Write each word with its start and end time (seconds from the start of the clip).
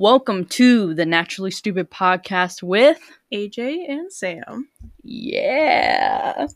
Welcome 0.00 0.46
to 0.46 0.94
the 0.94 1.04
Naturally 1.04 1.50
Stupid 1.50 1.90
podcast 1.90 2.62
with 2.62 2.98
AJ 3.30 3.86
and 3.86 4.10
Sam. 4.10 4.66
Yeah. 5.02 6.46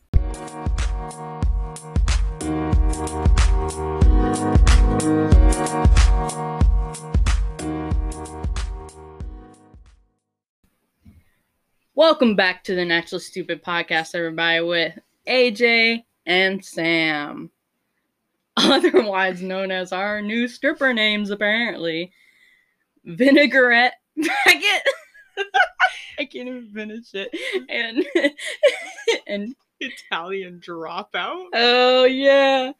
Welcome 11.93 12.35
back 12.35 12.63
to 12.63 12.73
the 12.73 12.83
Naturally 12.83 13.21
Stupid 13.21 13.63
podcast, 13.63 14.15
everybody, 14.15 14.61
with 14.61 14.97
AJ 15.27 16.03
and 16.25 16.65
Sam. 16.65 17.51
Otherwise 18.57 19.43
known 19.43 19.69
as 19.69 19.91
our 19.91 20.23
new 20.23 20.47
stripper 20.47 20.95
names, 20.95 21.29
apparently. 21.29 22.11
Vinaigrette 23.05 23.93
Packet. 24.23 24.81
I 26.19 26.25
can't 26.25 26.47
even 26.47 26.71
finish 26.73 27.13
it. 27.13 27.29
And 27.69 28.05
and 29.27 29.55
Italian 29.79 30.61
dropout. 30.65 31.47
oh 31.53 32.05
yeah. 32.05 32.71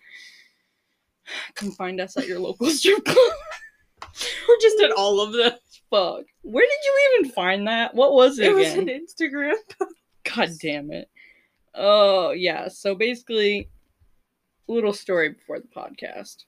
Come 1.55 1.72
find 1.72 1.99
us 1.99 2.18
at 2.18 2.27
your 2.27 2.40
local 2.40 2.70
strip 2.70 3.04
club. 3.04 3.18
We're 4.48 4.62
just 4.62 4.82
at 4.84 4.91
all 4.91 5.20
of 5.20 5.34
them. 5.34 5.54
Fuck. 5.90 6.23
Where 6.41 6.66
did 6.66 6.80
you 6.84 7.20
even 7.20 7.32
find 7.32 7.68
that? 7.68 7.94
What 7.94 8.13
was 8.13 8.40
it, 8.40 8.48
It 8.48 8.55
was 8.55 8.73
an 8.73 8.88
Instagram. 8.88 9.55
God 10.35 10.49
damn 10.62 10.91
it. 10.91 11.10
Oh, 11.73 12.32
yeah. 12.32 12.68
So 12.68 12.96
basically, 12.96 13.70
little 14.68 14.94
story 14.94 15.30
before 15.30 15.60
the 15.60 15.68
podcast. 15.68 16.46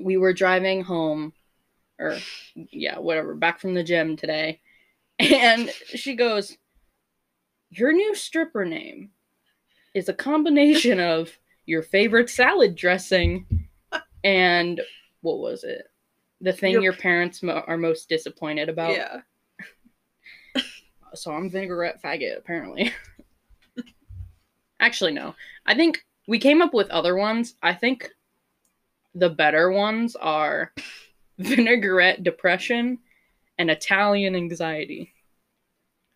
We 0.00 0.16
were 0.16 0.32
driving 0.32 0.82
home, 0.82 1.32
or 2.02 2.18
yeah, 2.54 2.98
whatever, 2.98 3.34
back 3.34 3.60
from 3.60 3.74
the 3.74 3.84
gym 3.84 4.16
today. 4.16 4.60
And 5.20 5.70
she 5.86 6.16
goes, 6.16 6.56
Your 7.70 7.92
new 7.92 8.14
stripper 8.14 8.64
name 8.64 9.10
is 9.94 10.08
a 10.08 10.14
combination 10.14 10.98
of 11.14 11.30
your 11.66 11.82
favorite 11.82 12.28
salad 12.28 12.74
dressing 12.74 13.68
and 14.24 14.80
what 15.20 15.38
was 15.38 15.62
it? 15.64 15.86
The 16.40 16.52
thing 16.52 16.72
Your- 16.72 16.82
your 16.82 16.92
parents 16.94 17.42
mo- 17.42 17.62
are 17.66 17.76
most 17.76 18.08
disappointed 18.08 18.68
about. 18.68 18.92
Yeah. 18.92 19.20
So 21.14 21.30
I'm 21.30 21.50
vinaigrette 21.50 22.02
faggot, 22.02 22.38
apparently. 22.38 22.90
Actually, 24.80 25.12
no. 25.12 25.34
I 25.66 25.74
think 25.74 26.04
we 26.26 26.38
came 26.38 26.62
up 26.62 26.72
with 26.72 26.88
other 26.88 27.16
ones. 27.16 27.54
I 27.62 27.74
think 27.74 28.10
the 29.14 29.28
better 29.28 29.70
ones 29.70 30.16
are 30.16 30.72
vinaigrette 31.38 32.22
depression 32.22 32.98
and 33.58 33.70
Italian 33.70 34.34
anxiety. 34.34 35.12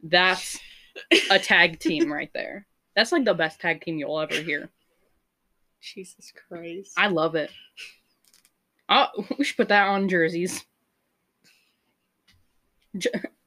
That's 0.02 0.58
a 1.30 1.38
tag 1.38 1.78
team 1.78 2.12
right 2.12 2.30
there. 2.34 2.66
That's 2.94 3.12
like 3.12 3.24
the 3.24 3.34
best 3.34 3.60
tag 3.60 3.82
team 3.82 3.98
you'll 3.98 4.20
ever 4.20 4.34
hear. 4.34 4.70
Jesus 5.80 6.32
Christ. 6.48 6.92
I 6.96 7.08
love 7.08 7.34
it. 7.34 7.50
Oh, 8.88 9.08
we 9.38 9.44
should 9.44 9.56
put 9.56 9.68
that 9.68 9.88
on 9.88 10.08
jerseys. 10.08 10.64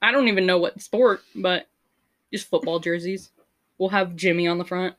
I 0.02 0.12
don't 0.12 0.28
even 0.28 0.46
know 0.46 0.60
what 0.60 0.82
sport, 0.82 1.22
but 1.36 1.68
just 2.32 2.48
football 2.48 2.80
jerseys. 2.80 3.32
We'll 3.78 3.90
have 3.90 4.16
Jimmy 4.16 4.48
on 4.48 4.58
the 4.58 4.66
front. 4.66 4.96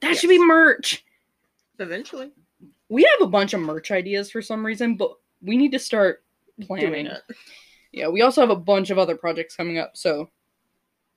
That 0.00 0.16
should 0.16 0.30
be 0.30 0.44
merch. 0.44 1.04
Eventually. 1.78 2.30
We 2.88 3.02
have 3.02 3.26
a 3.26 3.30
bunch 3.30 3.54
of 3.54 3.60
merch 3.60 3.90
ideas 3.90 4.30
for 4.30 4.40
some 4.40 4.64
reason, 4.64 4.96
but 4.96 5.16
we 5.42 5.56
need 5.56 5.72
to 5.72 5.78
start 5.78 6.24
planning. 6.62 7.08
Yeah, 7.92 8.08
we 8.08 8.22
also 8.22 8.40
have 8.40 8.50
a 8.50 8.56
bunch 8.56 8.90
of 8.90 8.98
other 8.98 9.16
projects 9.16 9.56
coming 9.56 9.78
up, 9.78 9.96
so 9.96 10.30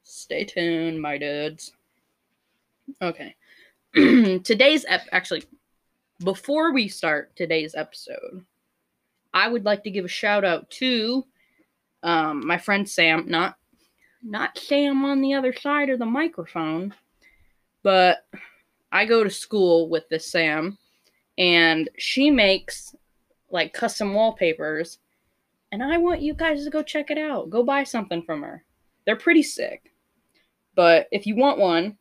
stay 0.04 0.46
tuned, 0.46 1.02
my 1.02 1.18
dudes. 1.18 1.74
Okay. 3.02 3.36
today's 3.94 4.86
ep 4.88 5.02
actually 5.12 5.44
before 6.24 6.72
we 6.72 6.88
start 6.88 7.36
today's 7.36 7.76
episode, 7.76 8.46
I 9.34 9.50
would 9.50 9.66
like 9.66 9.84
to 9.84 9.92
give 9.92 10.06
a 10.06 10.10
shout 10.10 10.46
out 10.46 10.70
to 10.72 11.26
um 12.04 12.46
my 12.46 12.58
friend 12.58 12.88
Sam, 12.88 13.26
not 13.28 13.58
not 14.24 14.58
Sam 14.58 15.04
on 15.04 15.22
the 15.22 15.34
other 15.34 15.54
side 15.54 15.90
of 15.90 16.00
the 16.00 16.06
microphone, 16.06 16.94
but 17.84 18.20
I 18.92 19.06
go 19.06 19.24
to 19.24 19.30
school 19.30 19.90
with 19.90 20.08
this 20.10 20.32
Sam 20.32 20.78
and 21.38 21.90
she 21.98 22.30
makes 22.30 22.96
like 23.52 23.74
custom 23.74 24.14
wallpapers 24.14 25.00
and 25.72 25.82
I 25.82 25.98
want 25.98 26.22
you 26.22 26.34
guys 26.34 26.66
to 26.66 26.70
go 26.70 26.84
check 26.84 27.10
it 27.12 27.18
out. 27.18 27.50
Go 27.50 27.64
buy 27.64 27.84
something 27.84 28.24
from 28.24 28.42
her. 28.42 28.66
They're 29.06 29.16
pretty 29.16 29.44
sick. 29.44 29.94
But 30.76 31.08
if 31.12 31.26
you 31.26 31.36
want 31.36 31.60
one, 31.60 31.98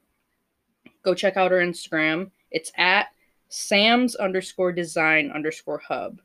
go 1.02 1.14
check 1.14 1.36
out 1.36 1.52
her 1.52 1.58
Instagram. 1.58 2.30
It's 2.50 2.72
at 2.76 3.08
Sam's 3.48 4.16
underscore 4.16 4.72
design 4.72 5.30
underscore 5.32 5.78
hub. 5.86 6.20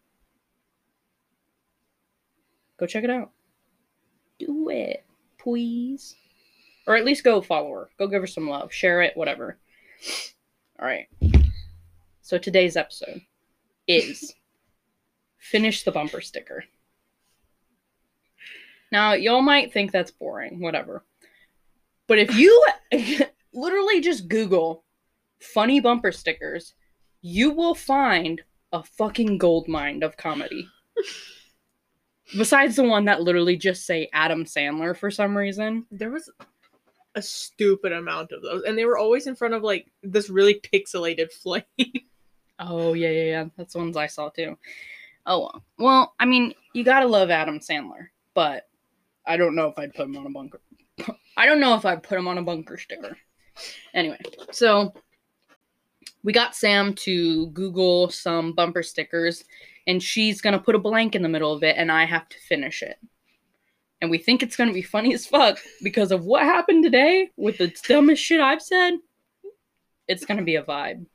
Go 2.78 2.88
check 2.88 3.04
it 3.04 3.10
out. 3.10 3.32
Do 4.40 4.70
it, 4.70 5.06
please. 5.38 6.16
Or 6.88 6.96
at 6.96 7.06
least 7.06 7.24
go 7.24 7.42
follow 7.42 7.72
her. 7.72 7.90
Go 7.98 8.08
give 8.08 8.22
her 8.22 8.28
some 8.28 8.50
love. 8.50 8.74
Share 8.74 9.02
it, 9.02 9.16
whatever. 9.16 9.58
All 10.80 10.88
right. 10.88 11.08
So 12.22 12.38
today's 12.38 12.76
episode 12.76 13.22
is 13.88 14.34
finish 15.52 15.84
the 15.84 15.92
bumper 15.92 16.22
sticker. 16.22 16.64
Now, 18.92 19.14
y'all 19.14 19.42
might 19.42 19.74
think 19.74 19.92
that's 19.92 20.12
boring, 20.12 20.60
whatever. 20.60 21.04
But 22.08 22.20
if 22.20 22.36
you 22.36 22.64
literally 23.54 24.02
just 24.02 24.28
Google 24.28 24.84
funny 25.40 25.80
bumper 25.80 26.12
stickers, 26.12 26.74
you 27.22 27.52
will 27.52 27.76
find 27.76 28.42
a 28.72 28.84
fucking 28.84 29.38
gold 29.38 29.68
mine 29.68 30.04
of 30.04 30.18
comedy. 30.18 30.68
Besides 32.38 32.76
the 32.76 32.84
one 32.84 33.06
that 33.06 33.22
literally 33.22 33.58
just 33.58 33.86
say 33.86 34.10
Adam 34.14 34.46
Sandler 34.46 34.98
for 34.98 35.12
some 35.12 35.38
reason. 35.38 35.86
There 35.92 36.12
was 36.12 36.30
a 37.14 37.22
stupid 37.22 37.92
amount 37.92 38.32
of 38.32 38.42
those. 38.42 38.64
And 38.64 38.78
they 38.78 38.86
were 38.86 38.98
always 38.98 39.28
in 39.28 39.36
front 39.36 39.54
of 39.54 39.64
like 39.64 39.92
this 40.04 40.30
really 40.30 40.60
pixelated 40.60 41.32
flame. 41.44 41.64
Oh, 42.60 42.94
yeah, 42.94 43.10
yeah, 43.10 43.24
yeah. 43.24 43.46
That's 43.58 43.74
the 43.74 43.80
ones 43.80 43.98
I 43.98 44.08
saw 44.08 44.30
too. 44.30 44.58
Oh, 45.26 45.52
well. 45.78 46.14
I 46.20 46.26
mean, 46.26 46.54
you 46.74 46.84
gotta 46.84 47.08
love 47.08 47.30
Adam 47.30 47.60
Sandler, 47.60 48.08
but 48.34 48.68
I 49.26 49.38
don't 49.38 49.56
know 49.56 49.68
if 49.68 49.78
I'd 49.80 49.94
put 49.94 50.06
him 50.06 50.18
on 50.18 50.26
a 50.26 50.30
bunker. 50.30 50.62
I 51.38 51.46
don't 51.46 51.60
know 51.60 51.76
if 51.76 51.86
I'd 51.86 52.04
put 52.04 52.18
him 52.18 52.28
on 52.28 52.38
a 52.38 52.44
bunker 52.44 52.78
sticker. 52.78 53.18
Anyway, 53.94 54.20
so 54.52 54.94
we 56.24 56.34
got 56.34 56.56
Sam 56.56 56.94
to 56.96 57.48
Google 57.48 58.10
some 58.10 58.54
bumper 58.54 58.84
stickers, 58.84 59.44
and 59.88 60.02
she's 60.02 60.42
gonna 60.42 60.60
put 60.60 60.76
a 60.76 60.80
blank 60.80 61.16
in 61.16 61.22
the 61.22 61.30
middle 61.30 61.54
of 61.54 61.64
it, 61.64 61.76
and 61.78 61.92
I 61.92 62.06
have 62.06 62.28
to 62.30 62.38
finish 62.40 62.82
it. 62.82 62.98
And 64.02 64.12
we 64.12 64.18
think 64.18 64.44
it's 64.44 64.56
gonna 64.56 64.74
be 64.74 64.82
funny 64.82 65.14
as 65.14 65.26
fuck 65.26 65.60
because 65.82 66.12
of 66.12 66.26
what 66.26 66.44
happened 66.44 66.84
today 66.84 67.32
with 67.38 67.58
the 67.58 67.74
dumbest 67.88 68.24
shit 68.24 68.42
I've 68.42 68.62
said. 68.62 68.96
It's 70.08 70.26
gonna 70.26 70.44
be 70.44 70.58
a 70.58 70.64
vibe. 70.64 71.06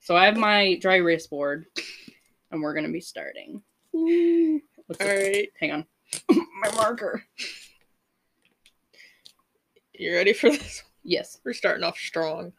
So 0.00 0.16
I 0.16 0.26
have 0.26 0.36
my 0.36 0.76
dry 0.80 0.96
erase 0.96 1.26
board, 1.26 1.66
and 2.54 2.62
we're 2.62 2.74
gonna 2.74 2.88
be 2.88 3.00
starting. 3.00 3.62
Ooh. 3.94 4.60
What's 4.86 5.00
it? 5.00 5.08
Alright. 5.08 5.52
Hang 5.60 5.72
on. 5.72 5.86
my 6.30 6.70
marker. 6.76 7.24
You 9.92 10.14
ready 10.14 10.32
for 10.32 10.50
this? 10.50 10.82
Yes. 11.02 11.40
We're 11.44 11.52
starting 11.52 11.84
off 11.84 11.98
strong. 11.98 12.52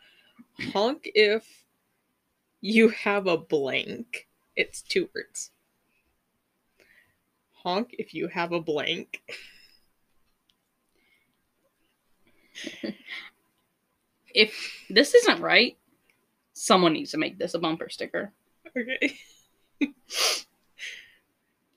Honk 0.73 1.09
if 1.15 1.45
you 2.61 2.89
have 2.89 3.27
a 3.27 3.37
blank. 3.37 4.27
It's 4.55 4.81
two 4.81 5.09
words. 5.15 5.51
Honk 7.63 7.95
if 7.97 8.13
you 8.13 8.27
have 8.27 8.51
a 8.51 8.61
blank. 8.61 9.21
If 14.33 14.83
this 14.89 15.13
isn't 15.15 15.41
right, 15.41 15.77
someone 16.51 16.91
needs 16.91 17.11
to 17.11 17.17
make 17.17 17.39
this 17.39 17.53
a 17.53 17.59
bumper 17.59 17.87
sticker. 17.87 18.33
Okay. 18.77 19.17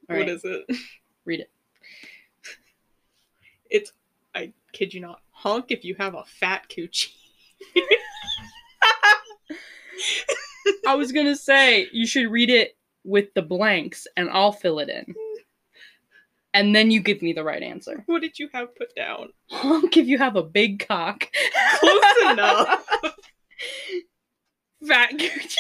What 0.07 0.29
is 0.29 0.43
it? 0.45 0.65
read 1.25 1.41
it. 1.41 1.51
It's 3.71 3.93
I 4.35 4.53
kid 4.73 4.95
you 4.95 5.01
not. 5.01 5.21
Honk 5.31 5.67
if 5.71 5.85
you 5.85 5.95
have 5.99 6.15
a 6.15 6.25
fat 6.25 6.67
coochie. 6.69 7.13
I 10.87 10.95
was 10.95 11.13
gonna 11.13 11.37
say 11.37 11.89
you 11.93 12.07
should 12.07 12.31
read 12.31 12.49
it 12.51 12.77
with 13.05 13.35
the 13.35 13.43
blanks, 13.43 14.07
and 14.17 14.31
I'll 14.31 14.53
fill 14.53 14.79
it 14.79 14.89
in. 14.89 15.15
And 16.55 16.75
then 16.75 16.91
you 16.91 17.01
give 17.01 17.21
me 17.21 17.35
the 17.35 17.45
right 17.45 17.63
answer. 17.63 18.03
What 18.07 18.23
did 18.23 18.39
you 18.39 18.49
have 18.55 18.75
put 18.75 18.95
down? 18.97 19.29
Honk 19.51 19.97
if 19.99 20.07
you 20.07 20.17
have 20.19 20.37
a 20.37 20.43
big 20.43 20.87
cock. 20.87 21.29
Close 21.79 22.33
enough. 22.33 22.87
Fat 24.87 25.11
Gucci. 25.13 25.57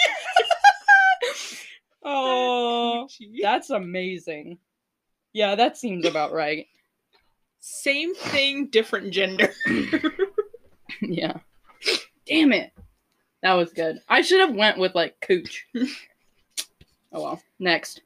oh, 2.08 3.08
that's 3.42 3.70
amazing. 3.70 4.58
Yeah, 5.32 5.54
that 5.54 5.76
seems 5.76 6.06
about 6.06 6.32
right. 6.32 6.66
Same 7.60 8.14
thing, 8.14 8.68
different 8.68 9.12
gender. 9.12 9.52
yeah. 11.02 11.38
Damn 12.26 12.52
it. 12.52 12.72
That 13.42 13.54
was 13.54 13.72
good. 13.72 14.00
I 14.08 14.22
should 14.22 14.40
have 14.40 14.54
went 14.54 14.78
with 14.78 14.94
like 14.94 15.16
cooch. 15.20 15.66
oh 17.12 17.22
well. 17.22 17.42
Next. 17.58 18.02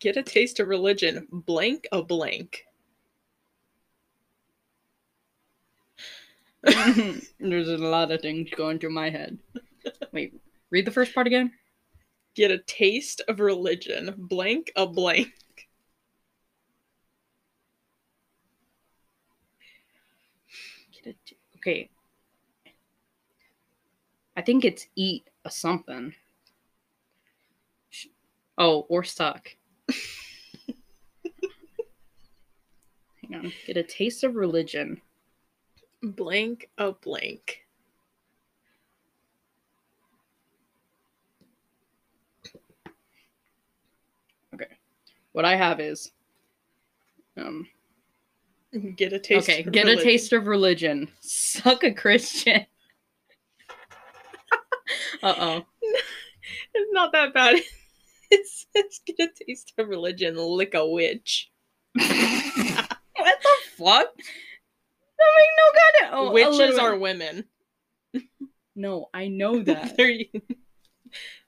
Get 0.00 0.16
a 0.16 0.22
taste 0.22 0.60
of 0.60 0.68
religion. 0.68 1.26
Blank 1.30 1.86
a 1.92 2.02
blank. 2.02 2.64
There's 6.62 7.68
a 7.68 7.78
lot 7.78 8.10
of 8.10 8.20
things 8.20 8.50
going 8.56 8.78
through 8.78 8.90
my 8.90 9.10
head. 9.10 9.38
Wait, 10.12 10.34
read 10.70 10.84
the 10.84 10.90
first 10.90 11.14
part 11.14 11.26
again. 11.26 11.52
Get 12.38 12.52
a 12.52 12.58
taste 12.58 13.20
of 13.26 13.40
religion. 13.40 14.14
Blank 14.16 14.70
a 14.76 14.86
blank. 14.86 15.32
Get 20.92 21.06
a 21.06 21.16
t- 21.26 21.36
okay. 21.56 21.90
I 24.36 24.42
think 24.42 24.64
it's 24.64 24.86
eat 24.94 25.28
a 25.44 25.50
something. 25.50 26.14
Oh, 28.56 28.86
or 28.88 29.02
suck. 29.02 29.50
Hang 33.20 33.34
on. 33.34 33.52
Get 33.66 33.76
a 33.76 33.82
taste 33.82 34.22
of 34.22 34.36
religion. 34.36 35.00
Blank 36.04 36.70
a 36.78 36.92
blank. 36.92 37.66
What 45.38 45.44
I 45.44 45.54
have 45.54 45.78
is 45.78 46.10
um 47.36 47.68
Get 48.96 49.12
a 49.12 49.20
taste. 49.20 49.48
okay, 49.48 49.62
of 49.62 49.70
get 49.70 49.84
a 49.84 49.90
religion. 49.90 50.04
taste 50.04 50.32
of 50.32 50.48
religion. 50.48 51.08
Suck 51.20 51.84
a 51.84 51.92
Christian. 51.94 52.66
uh-oh. 55.22 55.64
It's 56.74 56.90
not 56.92 57.12
that 57.12 57.32
bad. 57.32 57.60
It 58.32 58.46
says 58.48 59.00
get 59.06 59.30
a 59.30 59.44
taste 59.46 59.74
of 59.78 59.88
religion. 59.88 60.36
Lick 60.36 60.74
a 60.74 60.84
witch. 60.84 61.52
what 61.94 62.04
the 62.04 63.54
fuck? 63.76 64.08
That 64.16 65.32
make 65.36 65.54
no 65.56 65.68
goddamn. 65.78 66.18
Oh, 66.18 66.32
Witches 66.32 66.78
are 66.80 66.98
women. 66.98 67.44
No, 68.74 69.08
I 69.14 69.28
know 69.28 69.62
that. 69.62 69.94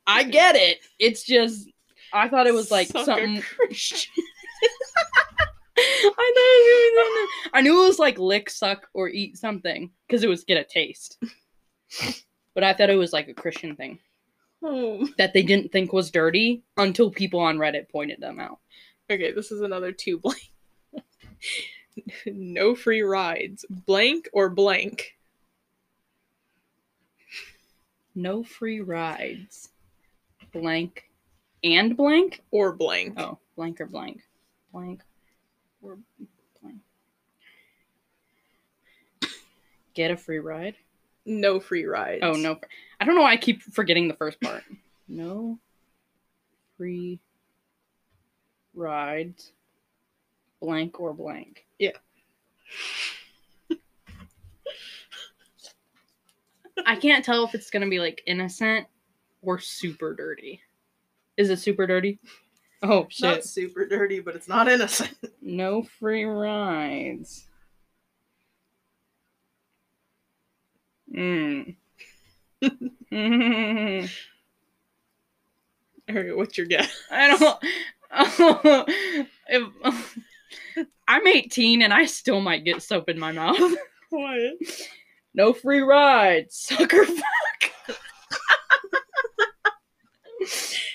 I 0.06 0.22
get 0.22 0.54
it. 0.54 0.78
It's 1.00 1.24
just 1.24 1.68
I 2.12 2.28
thought 2.28 2.46
it 2.46 2.54
was 2.54 2.70
like 2.70 2.88
Suck 2.88 3.02
a 3.02 3.04
something. 3.04 3.40
Christian. 3.56 4.12
I 5.78 6.12
thought 6.12 6.14
it 6.16 7.30
was 7.42 7.50
I 7.54 7.60
knew 7.62 7.82
it 7.82 7.86
was 7.86 7.98
like 7.98 8.18
lick, 8.18 8.50
suck, 8.50 8.88
or 8.94 9.08
eat 9.08 9.38
something 9.38 9.90
because 10.06 10.22
it 10.22 10.28
was 10.28 10.44
get 10.44 10.58
a 10.58 10.64
taste. 10.64 11.22
But 12.54 12.64
I 12.64 12.74
thought 12.74 12.90
it 12.90 12.96
was 12.96 13.12
like 13.12 13.28
a 13.28 13.34
Christian 13.34 13.76
thing 13.76 13.98
Oh. 14.62 15.08
that 15.16 15.32
they 15.32 15.42
didn't 15.42 15.72
think 15.72 15.92
was 15.92 16.10
dirty 16.10 16.62
until 16.76 17.10
people 17.10 17.40
on 17.40 17.56
Reddit 17.56 17.88
pointed 17.88 18.20
them 18.20 18.38
out. 18.38 18.58
Okay, 19.10 19.32
this 19.32 19.50
is 19.50 19.62
another 19.62 19.90
two 19.92 20.18
blank. 20.18 20.52
no 22.26 22.74
free 22.74 23.00
rides. 23.02 23.64
Blank 23.70 24.28
or 24.34 24.50
blank. 24.50 25.16
No 28.14 28.42
free 28.44 28.80
rides. 28.80 29.70
Blank 30.52 31.04
and 31.62 31.96
blank? 31.96 32.42
Or 32.50 32.72
blank. 32.72 33.18
Oh, 33.18 33.38
blank 33.56 33.80
or 33.80 33.86
blank. 33.86 34.22
Blank 34.72 35.02
or 35.82 35.98
blank. 36.62 36.78
Get 39.94 40.10
a 40.10 40.16
free 40.16 40.38
ride? 40.38 40.76
No 41.26 41.60
free 41.60 41.84
rides. 41.84 42.20
Oh, 42.22 42.32
no. 42.32 42.58
I 43.00 43.04
don't 43.04 43.14
know 43.14 43.22
why 43.22 43.32
I 43.32 43.36
keep 43.36 43.62
forgetting 43.62 44.08
the 44.08 44.14
first 44.14 44.40
part. 44.40 44.62
No 45.08 45.58
free 46.76 47.20
rides. 48.74 49.52
Blank 50.60 51.00
or 51.00 51.12
blank. 51.12 51.66
Yeah. 51.78 51.90
I 56.86 56.96
can't 56.96 57.24
tell 57.24 57.44
if 57.44 57.54
it's 57.54 57.70
going 57.70 57.82
to 57.82 57.90
be 57.90 57.98
like 57.98 58.22
innocent 58.26 58.86
or 59.42 59.58
super 59.58 60.14
dirty. 60.14 60.60
Is 61.40 61.48
it 61.48 61.58
super 61.58 61.86
dirty? 61.86 62.18
Oh, 62.82 63.06
It's 63.08 63.22
not 63.22 63.44
super 63.44 63.86
dirty, 63.86 64.20
but 64.20 64.36
it's 64.36 64.46
not 64.46 64.68
innocent. 64.68 65.14
No 65.42 65.82
free 65.82 66.24
rides. 66.24 67.46
Mm. 71.16 71.76
Mm. 73.10 74.10
Alright, 76.10 76.36
what's 76.36 76.58
your 76.58 76.66
guess? 76.66 76.92
I 77.10 77.28
don't. 77.36 78.88
if, 79.48 80.18
I'm 81.08 81.26
18 81.26 81.80
and 81.80 81.94
I 81.94 82.04
still 82.04 82.42
might 82.42 82.66
get 82.66 82.82
soap 82.82 83.08
in 83.08 83.18
my 83.18 83.32
mouth. 83.32 83.58
What? 84.10 84.58
No 85.32 85.54
free 85.54 85.80
rides, 85.80 86.54
sucker 86.54 87.06
fuck. 87.06 87.96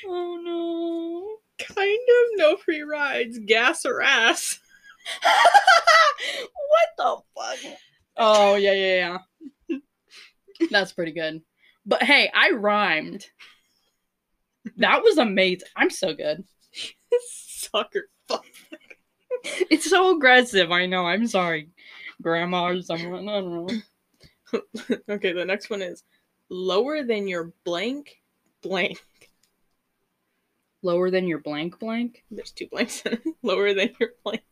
Oh 0.07 0.39
no. 0.43 1.65
Kind 1.65 1.99
of 2.09 2.37
no 2.37 2.57
free 2.57 2.81
rides. 2.81 3.39
Gas 3.45 3.85
or 3.85 4.01
ass. 4.01 4.59
what 5.21 6.89
the 6.97 7.17
fuck? 7.35 7.73
Oh 8.17 8.55
yeah, 8.55 8.73
yeah, 8.73 9.17
yeah. 9.69 9.77
That's 10.71 10.93
pretty 10.93 11.11
good. 11.11 11.41
But 11.85 12.03
hey, 12.03 12.31
I 12.33 12.51
rhymed. 12.51 13.25
That 14.77 15.03
was 15.03 15.17
amazing. 15.17 15.67
I'm 15.75 15.89
so 15.89 16.13
good. 16.13 16.43
Sucker 17.27 18.09
fuck. 18.27 18.45
It's 19.43 19.89
so 19.89 20.15
aggressive. 20.15 20.71
I 20.71 20.87
know. 20.87 21.05
I'm 21.05 21.27
sorry, 21.27 21.69
Grandma 22.21 22.69
or 22.69 22.81
someone. 22.81 23.29
I 23.29 23.41
don't 23.41 23.67
know. 23.67 25.01
okay, 25.09 25.33
the 25.33 25.45
next 25.45 25.69
one 25.69 25.81
is 25.81 26.03
lower 26.49 27.03
than 27.03 27.27
your 27.27 27.53
blank 27.63 28.17
blank. 28.65 28.99
Lower 30.85 31.09
than 31.09 31.27
your 31.27 31.39
blank 31.39 31.79
blank. 31.79 32.23
There's 32.29 32.51
two 32.51 32.67
blanks. 32.67 33.03
lower 33.41 33.73
than 33.73 33.89
your 33.99 34.11
blank. 34.23 34.43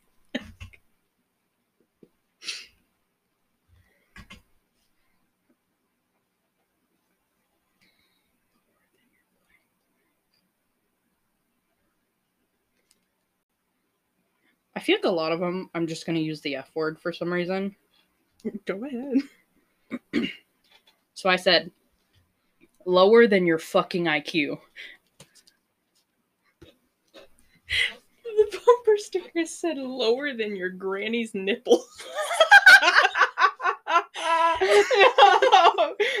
I 14.74 14.80
feel 14.80 14.96
like 14.96 15.04
a 15.04 15.08
lot 15.08 15.30
of 15.30 15.38
them. 15.38 15.70
I'm 15.72 15.86
just 15.86 16.04
gonna 16.04 16.18
use 16.18 16.40
the 16.40 16.56
F 16.56 16.68
word 16.74 16.98
for 16.98 17.12
some 17.12 17.32
reason. 17.32 17.76
Go 18.66 18.82
ahead. 18.84 20.32
So 21.14 21.28
I 21.28 21.36
said, 21.36 21.70
lower 22.84 23.28
than 23.28 23.46
your 23.46 23.60
fucking 23.60 24.06
IQ. 24.06 24.58
The 28.24 28.60
bumper 28.66 28.96
sticker 28.96 29.46
said 29.46 29.78
lower 29.78 30.34
than 30.34 30.56
your 30.56 30.70
granny's 30.70 31.34
nipple. 31.34 31.84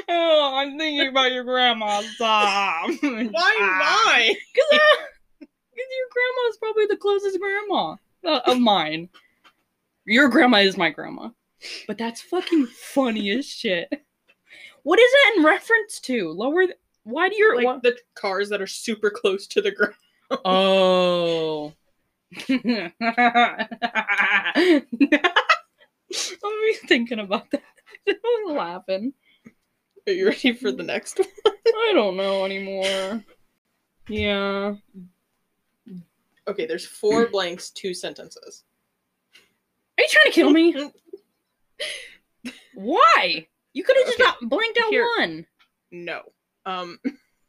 oh, 0.08 0.52
I'm 0.54 0.78
thinking 0.78 1.08
about 1.08 1.32
your 1.32 1.44
grandma's 1.44 2.04
um, 2.20 2.98
Why 3.32 4.04
mine? 4.06 4.36
Because 4.54 4.80
your 5.40 6.08
grandma 6.12 6.48
is 6.48 6.56
probably 6.58 6.86
the 6.86 6.96
closest 6.96 7.38
grandma 7.40 7.96
uh, 8.24 8.40
of 8.46 8.60
mine. 8.60 9.08
Your 10.06 10.28
grandma 10.28 10.58
is 10.58 10.76
my 10.76 10.90
grandma. 10.90 11.30
But 11.86 11.98
that's 11.98 12.20
fucking 12.20 12.66
funny 12.66 13.30
as 13.30 13.46
shit. 13.46 13.88
What 14.82 14.98
is 14.98 15.10
that 15.10 15.34
in 15.38 15.44
reference 15.44 15.98
to? 16.00 16.30
Lower. 16.30 16.66
Th- 16.66 16.78
why 17.04 17.28
do 17.28 17.36
your. 17.36 17.56
Like 17.56 17.64
wha- 17.64 17.80
the 17.82 17.96
cars 18.14 18.50
that 18.50 18.60
are 18.60 18.66
super 18.66 19.10
close 19.10 19.46
to 19.48 19.62
the 19.62 19.70
ground. 19.70 19.94
Oh. 20.44 21.72
I'm 22.48 22.92
thinking 26.86 27.18
about 27.20 27.50
that. 27.50 27.62
I'm 28.08 28.54
laughing. 28.56 29.12
Are 30.06 30.12
you 30.12 30.28
ready 30.28 30.52
for 30.52 30.70
the 30.72 30.82
next 30.82 31.18
one? 31.18 31.28
I 31.66 31.92
don't 31.94 32.16
know 32.16 32.44
anymore. 32.44 33.22
Yeah. 34.08 34.74
Okay, 36.46 36.66
there's 36.66 36.86
four 36.86 37.26
blanks, 37.28 37.70
two 37.70 37.94
sentences. 37.94 38.64
Are 39.98 40.02
you 40.02 40.08
trying 40.10 40.24
to 40.26 40.30
kill 40.32 40.50
me? 40.50 40.76
Why? 42.74 43.46
You 43.72 43.82
could 43.82 43.96
have 43.96 44.06
just 44.06 44.20
Okay, 44.20 44.28
not 44.28 44.50
blanked 44.50 44.78
out 44.78 44.90
here. 44.90 45.06
one. 45.18 45.46
No. 45.90 46.20
Um, 46.66 46.98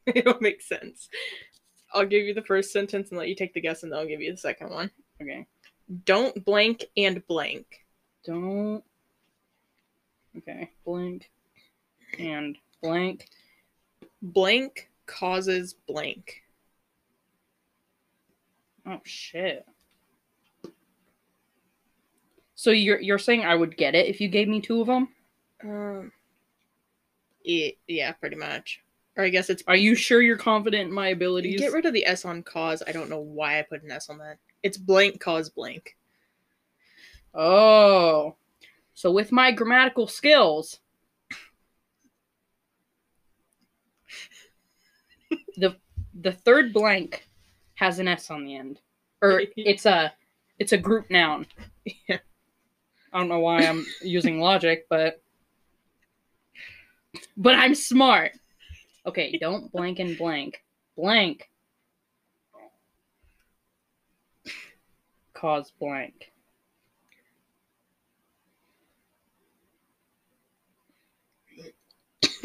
it'll 0.05 0.39
make 0.39 0.61
sense. 0.61 1.09
I'll 1.95 2.05
give 2.05 2.25
you 2.25 2.33
the 2.33 2.41
first 2.41 2.71
sentence 2.71 3.09
and 3.09 3.17
let 3.17 3.29
you 3.29 3.35
take 3.35 3.53
the 3.53 3.61
guess, 3.61 3.83
and 3.83 3.91
then 3.91 3.99
I'll 3.99 4.07
give 4.07 4.21
you 4.21 4.31
the 4.31 4.37
second 4.37 4.69
one. 4.69 4.91
Okay. 5.21 5.47
Don't 6.03 6.43
blank 6.43 6.85
and 6.97 7.25
blank. 7.27 7.85
Don't. 8.25 8.83
Okay. 10.37 10.71
Blank. 10.85 11.29
And 12.19 12.57
blank. 12.81 13.29
Blank 14.21 14.89
causes 15.05 15.73
blank. 15.87 16.43
Oh 18.85 19.01
shit. 19.03 19.65
So 22.55 22.71
you're 22.71 22.99
you're 22.99 23.19
saying 23.19 23.45
I 23.45 23.55
would 23.55 23.77
get 23.77 23.95
it 23.95 24.07
if 24.07 24.19
you 24.19 24.27
gave 24.27 24.47
me 24.47 24.61
two 24.61 24.81
of 24.81 24.87
them? 24.87 25.09
Um. 25.63 26.11
Yeah, 27.43 27.69
yeah, 27.87 28.11
pretty 28.13 28.37
much. 28.37 28.81
Or 29.17 29.23
I 29.23 29.29
guess 29.29 29.49
it's 29.49 29.63
Are 29.67 29.75
you 29.75 29.95
sure 29.95 30.21
you're 30.21 30.37
confident 30.37 30.89
in 30.89 30.93
my 30.93 31.09
abilities? 31.09 31.59
get 31.59 31.71
rid 31.73 31.85
of 31.85 31.93
the 31.93 32.05
S 32.05 32.25
on 32.25 32.43
cause. 32.43 32.83
I 32.85 32.91
don't 32.91 33.09
know 33.09 33.19
why 33.19 33.59
I 33.59 33.61
put 33.63 33.83
an 33.83 33.91
S 33.91 34.09
on 34.09 34.17
that. 34.17 34.37
It's 34.63 34.77
blank 34.77 35.19
cause 35.19 35.49
blank. 35.49 35.95
Oh. 37.33 38.35
So 38.93 39.11
with 39.11 39.31
my 39.31 39.51
grammatical 39.51 40.07
skills, 40.07 40.79
the 45.57 45.75
the 46.21 46.31
third 46.31 46.73
blank 46.73 47.27
has 47.75 47.99
an 47.99 48.07
S 48.07 48.29
on 48.31 48.45
the 48.45 48.55
end. 48.55 48.79
Or 49.21 49.41
it's 49.55 49.85
a 49.85 50.13
it's 50.59 50.71
a 50.71 50.77
group 50.77 51.09
noun. 51.09 51.47
Yeah. 52.09 52.17
I 53.13 53.19
don't 53.19 53.29
know 53.29 53.39
why 53.39 53.59
I'm 53.59 53.85
using 54.01 54.39
logic, 54.39 54.87
but 54.89 55.21
but 57.37 57.53
I'm 57.53 57.75
smart. 57.75 58.31
Okay, 59.05 59.37
don't 59.39 59.71
blank 59.71 59.99
and 59.99 60.17
blank. 60.17 60.63
Blank. 60.97 61.49
Cause 65.33 65.71
blank. 65.79 66.31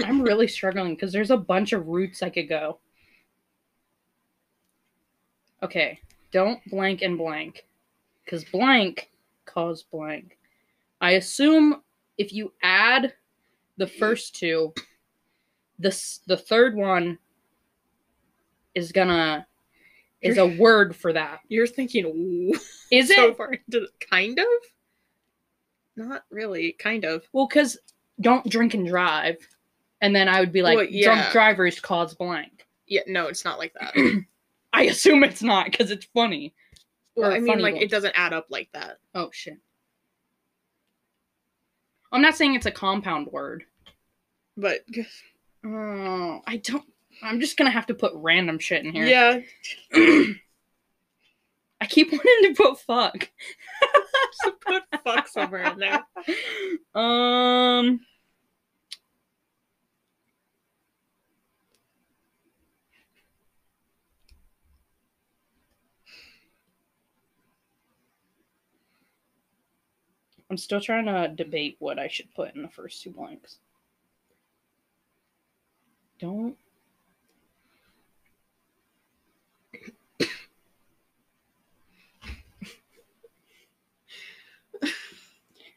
I'm 0.04 0.22
really 0.22 0.48
struggling 0.48 0.94
because 0.94 1.12
there's 1.12 1.30
a 1.30 1.36
bunch 1.36 1.72
of 1.72 1.86
routes 1.86 2.22
I 2.22 2.30
could 2.30 2.48
go. 2.48 2.78
Okay, 5.62 6.00
don't 6.32 6.60
blank 6.66 7.02
and 7.02 7.16
blank. 7.16 7.66
Because 8.24 8.44
blank 8.44 9.10
cause 9.44 9.82
blank. 9.82 10.38
I 11.00 11.12
assume 11.12 11.82
if 12.18 12.32
you 12.32 12.52
add 12.62 13.14
the 13.76 13.86
first 13.86 14.36
two, 14.36 14.74
this 15.80 16.20
the 16.26 16.36
third 16.36 16.76
one 16.76 17.18
is 18.74 18.92
gonna 18.92 19.46
is 20.20 20.38
a 20.38 20.46
word 20.46 20.94
for 20.94 21.12
that. 21.12 21.40
You're 21.48 21.66
thinking 21.66 22.52
Is 22.90 23.08
so 23.14 23.28
it? 23.28 23.36
far 23.36 23.52
into 23.54 23.88
kind 24.10 24.38
of? 24.38 24.46
Not 25.96 26.24
really, 26.30 26.72
kind 26.72 27.04
of. 27.04 27.24
Well, 27.32 27.46
because 27.48 27.78
don't 28.20 28.48
drink 28.48 28.74
and 28.74 28.86
drive. 28.86 29.36
And 30.02 30.14
then 30.14 30.28
I 30.28 30.40
would 30.40 30.52
be 30.52 30.62
like, 30.62 30.76
Well, 30.76 30.86
yeah. 30.88 31.04
drunk 31.14 31.32
drivers 31.32 31.80
cause 31.80 32.14
blank. 32.14 32.66
Yeah, 32.86 33.02
no, 33.06 33.26
it's 33.28 33.44
not 33.44 33.58
like 33.58 33.72
that. 33.80 33.94
I 34.72 34.84
assume 34.84 35.24
it's 35.24 35.42
not 35.42 35.66
because 35.70 35.90
it's 35.90 36.06
funny. 36.14 36.54
well, 37.16 37.32
I 37.32 37.38
mean, 37.38 37.58
like 37.60 37.74
ones. 37.74 37.84
it 37.84 37.90
doesn't 37.90 38.14
add 38.16 38.32
up 38.32 38.46
like 38.50 38.68
that. 38.74 38.98
Oh 39.14 39.30
shit. 39.32 39.58
I'm 42.12 42.22
not 42.22 42.36
saying 42.36 42.54
it's 42.54 42.66
a 42.66 42.70
compound 42.70 43.28
word. 43.28 43.64
But 44.56 44.80
Oh, 45.64 46.40
I 46.46 46.56
don't. 46.58 46.84
I'm 47.22 47.40
just 47.40 47.56
gonna 47.56 47.70
have 47.70 47.86
to 47.86 47.94
put 47.94 48.12
random 48.14 48.58
shit 48.58 48.84
in 48.84 48.92
here. 48.92 49.06
yeah, 49.06 49.40
I 51.80 51.86
keep 51.86 52.10
wanting 52.12 52.54
to 52.54 52.62
put 52.62 52.80
fuck. 52.80 53.28
just 54.44 54.60
put 54.60 54.82
fuck 55.04 55.28
somewhere 55.28 55.72
in 55.72 55.78
there. 55.78 56.04
Um. 56.94 58.00
I'm 70.50 70.56
still 70.56 70.80
trying 70.80 71.06
to 71.06 71.32
debate 71.32 71.76
what 71.78 72.00
I 72.00 72.08
should 72.08 72.34
put 72.34 72.56
in 72.56 72.62
the 72.62 72.68
first 72.68 73.02
two 73.02 73.10
blanks. 73.10 73.58
Don't. 76.20 76.56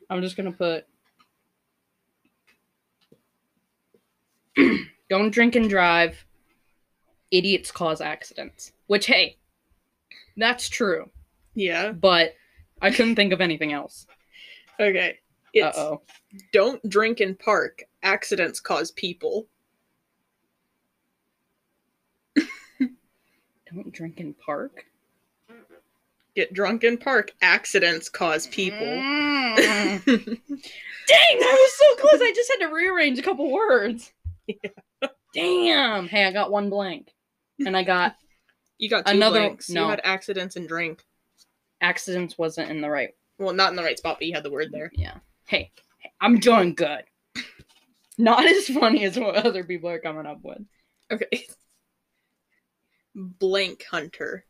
I'm 0.10 0.22
just 0.22 0.36
gonna 0.38 0.52
put. 0.52 0.86
Don't 5.10 5.32
drink 5.32 5.56
and 5.56 5.70
drive. 5.70 6.26
Idiots 7.32 7.72
cause 7.72 8.00
accidents. 8.02 8.74
Which, 8.88 9.08
hey, 9.08 9.38
that's 10.38 10.70
true. 10.70 11.10
Yeah. 11.56 11.92
But 11.94 12.36
I 12.82 12.92
couldn't 12.92 13.16
think 13.16 13.34
of 13.34 13.42
anything 13.42 13.74
else. 13.74 14.06
Okay. 14.80 15.18
Uh-oh. 15.56 16.02
don't 16.52 16.88
drink 16.90 17.20
and 17.20 17.38
park. 17.38 17.84
Accidents 18.02 18.60
cause 18.60 18.92
people. 18.92 19.48
Don't 23.74 23.92
drink 23.92 24.20
in 24.20 24.34
park. 24.34 24.86
Get 26.36 26.53
drunk 26.53 26.84
in 26.84 26.98
park. 26.98 27.32
Accidents 27.42 28.10
cause 28.10 28.48
people. 28.48 28.80
Mm. 28.86 29.56
Dang, 30.06 30.25
that 31.39 31.58
was 31.60 31.74
so 31.77 31.96
close. 32.01 32.22
I 32.22 32.34
just 32.36 32.51
had 32.51 32.68
to 32.68 32.74
rearrange 32.74 33.20
a 33.20 33.24
couple 33.24 33.51
words. 33.51 34.12
Damn. 35.34 36.08
Hey, 36.08 36.25
I 36.25 36.32
got 36.32 36.51
one 36.51 36.70
blank. 36.70 37.12
And 37.65 37.75
I 37.77 37.84
got 37.84 38.15
you 38.80 38.89
got 38.89 39.06
two 39.06 39.13
Another- 39.13 39.39
blanks. 39.42 39.70
no. 39.70 39.84
You 39.84 39.89
had 39.92 40.01
accidents 40.03 40.56
and 40.56 40.68
drink. 40.68 41.03
accidents 41.82 42.38
wasn't 42.38 42.70
in 42.72 42.82
the 42.82 42.89
right. 42.89 43.13
Well, 43.38 43.53
not 43.53 43.70
in 43.72 43.75
the 43.75 43.84
right 43.84 43.98
spot, 43.98 44.18
but 44.20 44.27
you 44.27 44.34
had 44.34 44.44
the 44.44 44.51
word 44.51 44.70
there. 44.72 44.92
Yeah. 44.96 45.18
Hey, 45.46 45.72
hey, 46.00 46.12
I'm 46.22 46.39
doing 46.39 46.74
good. 46.74 47.03
Not 48.18 48.46
as 48.46 48.68
funny 48.68 49.06
as 49.06 49.18
what 49.20 49.36
other 49.36 49.63
people 49.63 49.89
are 49.89 50.00
coming 50.00 50.25
up 50.27 50.39
with. 50.44 50.60
Okay. 51.12 51.46
Blank 53.15 53.86
hunter. 53.89 54.46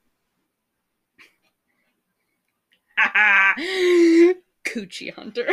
Coochie 4.65 5.13
hunter. 5.13 5.47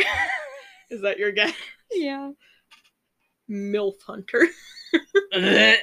Is 0.89 1.01
that 1.01 1.17
your 1.17 1.31
guess? 1.31 1.53
yeah. 1.91 2.31
Milf 3.49 4.01
hunter. 4.05 4.47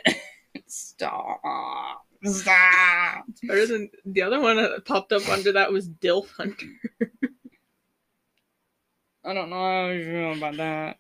Stop. 0.66 1.40
Stop. 2.24 3.24
It's 3.28 3.40
Better 3.46 3.66
than 3.66 3.90
the 4.04 4.22
other 4.22 4.40
one 4.40 4.56
that 4.56 4.84
popped 4.84 5.12
up 5.12 5.28
under 5.28 5.52
that 5.52 5.72
was 5.72 5.88
Dilf 5.88 6.30
hunter. 6.36 6.66
I 9.24 9.34
don't 9.34 9.50
know 9.50 9.56
how 9.56 9.88
I 9.88 10.02
feel 10.02 10.32
about 10.32 10.56
that. 10.56 10.98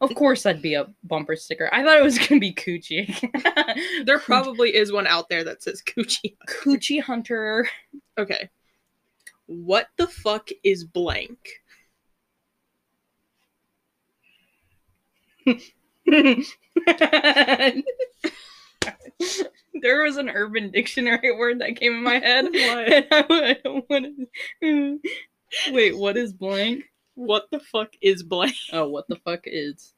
Of 0.00 0.14
course, 0.14 0.42
that'd 0.42 0.62
be 0.62 0.74
a 0.74 0.86
bumper 1.04 1.36
sticker. 1.36 1.70
I 1.72 1.82
thought 1.82 1.98
it 1.98 2.02
was 2.02 2.18
gonna 2.18 2.40
be 2.40 2.52
coochie. 2.52 3.14
There 4.04 4.18
probably 4.20 4.74
is 4.74 4.92
one 4.92 5.06
out 5.06 5.28
there 5.28 5.44
that 5.44 5.62
says 5.62 5.82
coochie. 5.82 6.36
coochie 6.48 7.00
hunter. 7.00 7.68
Okay. 8.18 8.50
What 9.46 9.88
the 9.96 10.06
fuck 10.06 10.48
is 10.64 10.84
blank? 10.84 11.38
there 19.82 20.02
was 20.02 20.16
an 20.16 20.28
urban 20.28 20.70
dictionary 20.70 21.36
word 21.36 21.60
that 21.60 21.76
came 21.76 21.94
in 21.94 22.02
my 22.02 22.18
head. 22.18 22.46
What? 22.52 22.92
And 22.92 23.06
I, 23.10 23.50
I 23.50 23.56
don't 23.62 23.88
want 23.88 24.06
to. 24.62 25.00
Wait, 25.70 25.96
what 25.96 26.16
is 26.16 26.32
blank? 26.32 26.84
What 27.16 27.46
the 27.50 27.60
fuck 27.60 27.94
is 28.02 28.22
blank? 28.22 28.54
Oh, 28.72 28.88
what 28.88 29.08
the 29.08 29.16
fuck 29.16 29.40
is? 29.46 29.94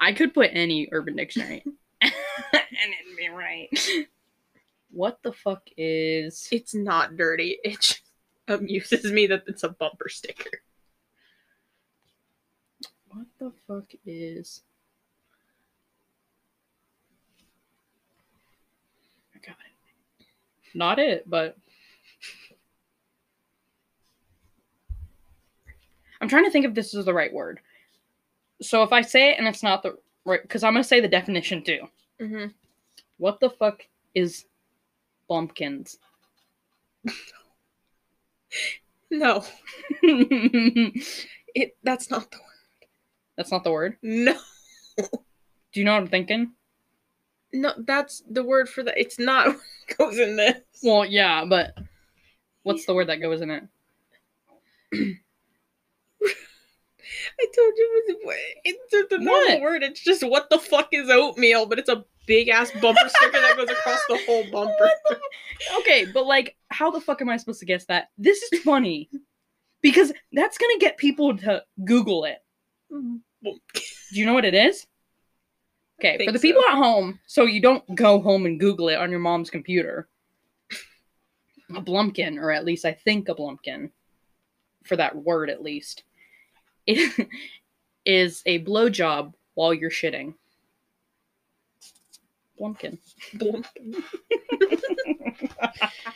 I 0.00 0.12
could 0.12 0.34
put 0.34 0.50
any 0.52 0.88
urban 0.90 1.14
dictionary 1.14 1.62
and 2.02 2.12
it'd 2.12 3.16
be 3.16 3.28
right. 3.28 3.70
What 4.90 5.20
the 5.22 5.32
fuck 5.32 5.62
is. 5.76 6.48
It's 6.50 6.74
not 6.74 7.16
dirty. 7.16 7.58
It 7.62 7.80
just 7.80 8.02
amuses 8.48 9.10
me 9.10 9.28
that 9.28 9.44
it's 9.46 9.62
a 9.62 9.68
bumper 9.68 10.08
sticker. 10.08 10.62
What 13.08 13.26
the 13.38 13.52
fuck 13.68 13.92
is. 14.04 14.62
I 19.34 19.38
got 19.38 19.56
it. 19.60 20.26
Not 20.74 20.98
it, 20.98 21.30
but. 21.30 21.56
I'm 26.22 26.28
trying 26.28 26.44
to 26.44 26.50
think 26.50 26.64
if 26.64 26.72
this 26.74 26.94
is 26.94 27.04
the 27.04 27.12
right 27.12 27.32
word. 27.32 27.58
So 28.62 28.84
if 28.84 28.92
I 28.92 29.02
say 29.02 29.30
it 29.32 29.38
and 29.38 29.48
it's 29.48 29.62
not 29.64 29.82
the 29.82 29.98
right, 30.24 30.40
because 30.40 30.62
I'm 30.62 30.72
going 30.72 30.84
to 30.84 30.88
say 30.88 31.00
the 31.00 31.08
definition 31.08 31.64
too. 31.64 31.80
Mm-hmm. 32.20 32.46
What 33.18 33.40
the 33.40 33.50
fuck 33.50 33.82
is 34.14 34.44
blumpkins? 35.28 35.96
No, 39.10 39.44
it. 40.02 41.76
That's 41.82 42.08
not 42.10 42.30
the 42.30 42.38
word. 42.38 42.86
That's 43.36 43.50
not 43.50 43.64
the 43.64 43.72
word. 43.72 43.96
No, 44.02 44.38
Do 44.96 45.80
you 45.80 45.84
know 45.84 45.92
what 45.92 46.02
I'm 46.02 46.08
thinking? 46.08 46.52
no, 47.52 47.72
that's 47.78 48.22
the 48.30 48.42
word 48.44 48.68
for 48.68 48.82
that. 48.84 48.98
It's 48.98 49.18
not 49.18 49.56
goes 49.98 50.18
in 50.18 50.36
this. 50.36 50.60
Well, 50.82 51.04
yeah, 51.04 51.44
but 51.44 51.76
what's 52.62 52.86
the 52.86 52.94
word 52.94 53.08
that 53.08 53.20
goes 53.20 53.40
in 53.42 53.50
it? 53.50 53.64
I 57.42 57.46
told 57.56 57.72
you 57.76 58.04
it 58.08 58.18
was, 58.24 58.36
it's 58.64 59.10
the 59.10 59.18
normal 59.18 59.60
word. 59.60 59.82
It's 59.82 60.02
just 60.02 60.22
what 60.22 60.48
the 60.48 60.58
fuck 60.58 60.88
is 60.92 61.10
oatmeal, 61.10 61.66
but 61.66 61.78
it's 61.78 61.88
a 61.88 62.04
big 62.26 62.48
ass 62.48 62.70
bumper 62.80 63.08
sticker 63.08 63.40
that 63.40 63.56
goes 63.56 63.68
across 63.70 63.98
the 64.08 64.18
whole 64.26 64.44
bumper. 64.50 64.90
Okay, 65.78 66.06
but 66.12 66.26
like, 66.26 66.56
how 66.70 66.90
the 66.90 67.00
fuck 67.00 67.20
am 67.20 67.28
I 67.28 67.36
supposed 67.36 67.60
to 67.60 67.66
guess 67.66 67.84
that? 67.84 68.08
This 68.18 68.42
is 68.42 68.62
funny 68.62 69.08
because 69.80 70.12
that's 70.32 70.58
gonna 70.58 70.78
get 70.80 70.96
people 70.96 71.36
to 71.38 71.62
Google 71.84 72.24
it. 72.24 72.38
Do 72.90 73.60
you 74.10 74.26
know 74.26 74.34
what 74.34 74.44
it 74.44 74.54
is? 74.54 74.86
Okay, 76.00 76.24
for 76.24 76.32
the 76.32 76.40
people 76.40 76.62
so. 76.62 76.68
at 76.68 76.74
home, 76.74 77.20
so 77.28 77.44
you 77.44 77.60
don't 77.60 77.94
go 77.94 78.20
home 78.20 78.44
and 78.44 78.58
Google 78.58 78.88
it 78.88 78.98
on 78.98 79.12
your 79.12 79.20
mom's 79.20 79.50
computer. 79.50 80.08
A 81.76 81.80
blumpkin, 81.80 82.38
or 82.38 82.50
at 82.50 82.64
least 82.64 82.84
I 82.84 82.92
think 82.92 83.28
a 83.28 83.34
blumpkin, 83.36 83.90
for 84.84 84.96
that 84.96 85.14
word 85.14 85.48
at 85.48 85.62
least, 85.62 86.02
is 88.04 88.42
a 88.46 88.64
blowjob 88.64 89.32
while 89.54 89.74
you're 89.74 89.90
shitting. 89.90 90.34
Blumpkin. 92.60 92.98
Blump. 93.34 93.66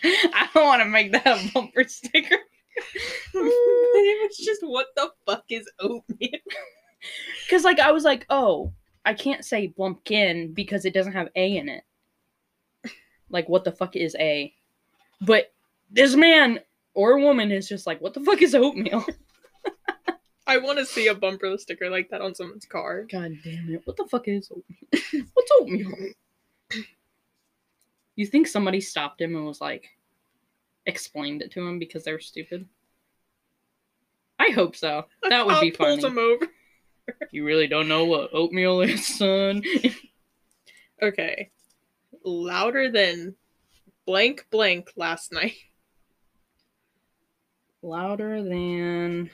I 0.04 0.49
don't 0.54 0.66
want 0.66 0.82
to 0.82 0.88
make 0.88 1.12
that 1.12 1.26
a 1.26 1.52
bumper 1.52 1.85
sticker. 1.85 2.38
it 3.35 4.28
was 4.28 4.37
just 4.37 4.62
what 4.62 4.87
the 4.96 5.11
fuck 5.26 5.44
is 5.49 5.68
oatmeal? 5.80 6.30
Because, 7.44 7.64
like, 7.64 7.80
I 7.80 7.92
was 7.92 8.04
like, 8.04 8.26
oh, 8.30 8.73
I 9.04 9.14
can't 9.14 9.44
say 9.44 9.73
Blumpkin 9.76 10.54
because 10.54 10.85
it 10.85 10.94
doesn't 10.94 11.12
have 11.12 11.28
A 11.37 11.56
in 11.56 11.68
it. 11.68 11.85
Like, 13.30 13.49
what 13.49 13.64
the 13.64 13.73
fuck 13.73 13.96
is 13.96 14.14
A? 14.18 14.52
But 15.20 15.52
this 15.90 16.14
man 16.14 16.61
or 16.94 17.18
woman 17.18 17.50
is 17.50 17.68
just 17.68 17.87
like, 17.87 18.00
what 18.00 18.14
the 18.14 18.20
fuck 18.20 18.42
is 18.42 18.54
oatmeal? 18.54 19.04
I 20.46 20.58
want 20.58 20.78
to 20.78 20.86
see 20.86 21.08
a 21.08 21.14
bumper 21.14 21.56
sticker 21.58 21.90
like 21.90 22.10
that 22.10 22.20
on 22.20 22.34
someone's 22.34 22.66
car. 22.66 23.02
God 23.10 23.32
damn 23.42 23.74
it. 23.74 23.82
What 23.84 23.96
the 23.96 24.06
fuck 24.06 24.28
is 24.28 24.50
oatmeal? 24.50 25.26
What's 25.34 25.50
oatmeal? 25.60 25.92
You 28.14 28.26
think 28.26 28.46
somebody 28.46 28.80
stopped 28.80 29.20
him 29.20 29.34
and 29.34 29.44
was 29.44 29.60
like, 29.60 29.88
explained 30.86 31.42
it 31.42 31.50
to 31.52 31.66
him 31.66 31.78
because 31.78 32.04
they 32.04 32.12
were 32.12 32.20
stupid? 32.20 32.66
I 34.38 34.50
hope 34.50 34.76
so. 34.76 35.06
That 35.28 35.46
would 35.46 35.60
be 35.60 35.72
pulls 35.72 36.02
funny. 36.02 36.12
him 36.12 36.18
over. 36.18 36.46
You 37.30 37.44
really 37.44 37.68
don't 37.68 37.86
know 37.86 38.04
what 38.04 38.30
oatmeal 38.32 38.80
is, 38.80 39.06
son? 39.06 39.62
Okay, 41.00 41.50
louder 42.24 42.90
than 42.90 43.36
blank 44.06 44.44
blank 44.50 44.90
last 44.96 45.30
night. 45.32 45.54
Louder 47.80 48.42
than 48.42 49.30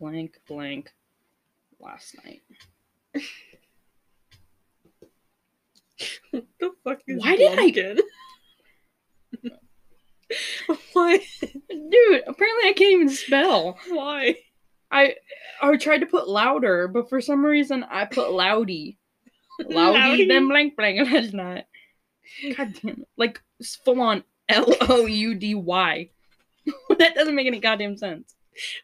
blank 0.00 0.40
blank 0.46 0.92
last 1.80 2.16
night. 2.24 2.42
What 6.30 6.44
the 6.60 6.70
fuck 6.84 6.98
is 7.06 7.20
Why 7.22 7.36
did 7.36 7.58
I-? 7.58 7.96
Why? 10.92 11.18
Dude, 11.40 12.22
apparently 12.26 12.68
I 12.68 12.74
can't 12.76 12.92
even 12.92 13.08
spell. 13.08 13.78
Why? 13.88 14.36
I 14.90 15.14
I 15.60 15.76
tried 15.76 15.98
to 15.98 16.06
put 16.06 16.28
louder, 16.28 16.88
but 16.88 17.08
for 17.08 17.20
some 17.20 17.44
reason 17.44 17.84
I 17.84 18.04
put 18.04 18.32
loudy. 18.32 18.98
Loudy 19.60 19.98
Loudy? 19.98 20.28
than 20.28 20.48
blank 20.48 20.76
blank. 20.76 21.08
That's 21.10 21.32
not. 21.32 21.64
God 22.56 22.74
damn 22.80 23.00
it. 23.00 23.08
Like 23.16 23.42
full 23.84 24.00
on 24.00 24.22
L 24.48 24.72
O 24.82 25.06
U 25.06 25.34
D 25.34 25.54
Y. 25.56 26.10
that 26.98 27.14
doesn't 27.14 27.34
make 27.34 27.46
any 27.46 27.58
goddamn 27.58 27.96
sense. 27.96 28.34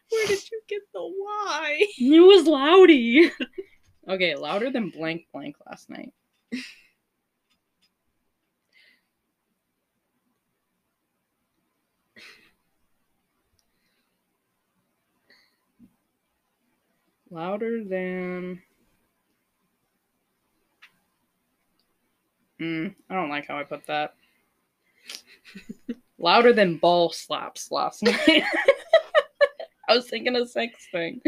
Where 0.09 0.27
did 0.27 0.51
you 0.51 0.61
get 0.67 0.81
the 0.93 1.01
why? 1.01 1.85
It 1.97 2.19
was 2.19 2.47
loudy. 2.47 3.31
okay, 4.09 4.35
louder 4.35 4.71
than 4.71 4.89
blank 4.89 5.27
blank 5.33 5.55
last 5.67 5.89
night. 5.89 6.13
Louder 17.29 17.83
than. 17.83 18.61
Mm, 22.61 22.95
I 23.09 23.15
don't 23.15 23.29
like 23.29 23.47
how 23.47 23.59
I 23.59 23.63
put 23.63 23.85
that. 23.87 24.13
Louder 26.17 26.53
than 26.53 26.77
ball 26.77 27.11
slaps 27.11 27.71
last 27.71 28.03
night. 28.03 28.43
I 29.87 29.95
was 29.95 30.09
thinking 30.09 30.35
a 30.35 30.45
sex 30.45 30.87
thing. 30.91 31.21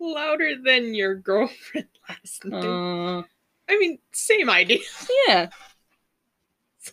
Louder 0.00 0.54
than 0.62 0.94
your 0.94 1.14
girlfriend 1.14 1.88
last 2.08 2.44
night. 2.44 2.64
Uh, 2.64 3.22
I 3.68 3.78
mean, 3.78 3.98
same 4.12 4.50
idea. 4.50 4.78
yeah. 5.26 5.48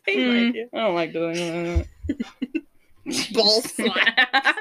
Same 0.07 0.21
Mm, 0.29 0.49
idea. 0.49 0.65
I 0.73 0.77
don't 0.79 0.95
like 0.95 1.11
doing 1.13 1.33
that. 1.35 1.87
Ball 3.33 3.61
slap. 3.61 4.55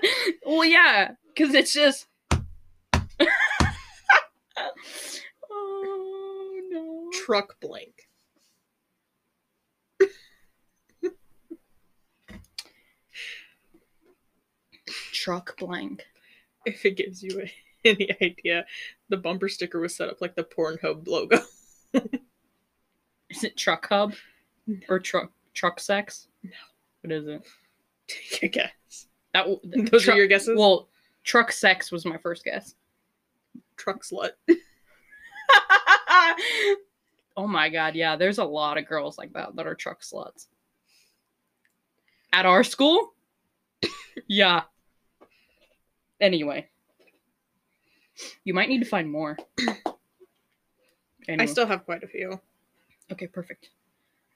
well, 0.45 0.65
yeah, 0.65 1.13
because 1.29 1.55
it's 1.55 1.73
just. 1.73 2.07
oh 5.51 6.61
no. 6.71 7.11
Truck 7.25 7.61
blank. 7.61 8.09
Truck 15.13 15.57
blank. 15.59 16.07
If 16.67 16.85
it 16.85 16.97
gives 16.97 17.23
you 17.23 17.47
any 17.85 18.11
idea, 18.23 18.67
the 19.09 19.17
bumper 19.17 19.49
sticker 19.49 19.81
was 19.81 19.95
set 19.97 20.09
up 20.09 20.21
like 20.21 20.35
the 20.35 20.45
Pornhub 20.45 21.07
logo. 21.09 21.39
Is 23.31 23.45
it 23.45 23.57
truck 23.57 23.89
hub 23.89 24.15
No. 24.67 24.77
or 24.89 24.99
truck 24.99 25.31
truck 25.55 25.79
sex? 25.81 26.29
No. 26.43 26.51
What 27.03 27.13
is 27.13 27.27
it? 27.29 27.47
Take 28.09 28.43
a 28.43 28.49
guess. 28.49 29.07
That 29.33 29.47
w- 29.47 29.61
Those 29.91 30.03
truck- 30.03 30.15
are 30.17 30.19
your 30.19 30.27
guesses? 30.27 30.59
Well, 30.59 30.89
truck 31.25 31.53
sex 31.53 31.91
was 31.93 32.05
my 32.05 32.19
first 32.19 32.45
guess. 32.45 32.75
Truck 33.77 34.03
slut. 34.05 34.31
oh 37.37 37.47
my 37.47 37.69
god, 37.69 37.95
yeah, 37.95 38.17
there's 38.17 38.39
a 38.39 38.45
lot 38.45 38.79
of 38.79 38.87
girls 38.87 39.17
like 39.17 39.33
that 39.33 39.55
that 39.57 39.67
are 39.67 39.75
truck 39.75 40.03
sluts. 40.03 40.47
At 42.33 42.47
our 42.47 42.63
school? 42.65 43.15
yeah. 44.29 44.63
Anyway. 46.21 46.69
You 48.45 48.55
might 48.55 48.69
need 48.69 48.81
to 48.81 48.89
find 48.89 49.11
more. 49.11 49.37
I 51.29 51.47
still 51.47 51.67
have 51.67 51.85
quite 51.85 52.03
a 52.03 52.09
few. 52.09 52.41
Okay, 53.13 53.27
perfect. 53.27 53.71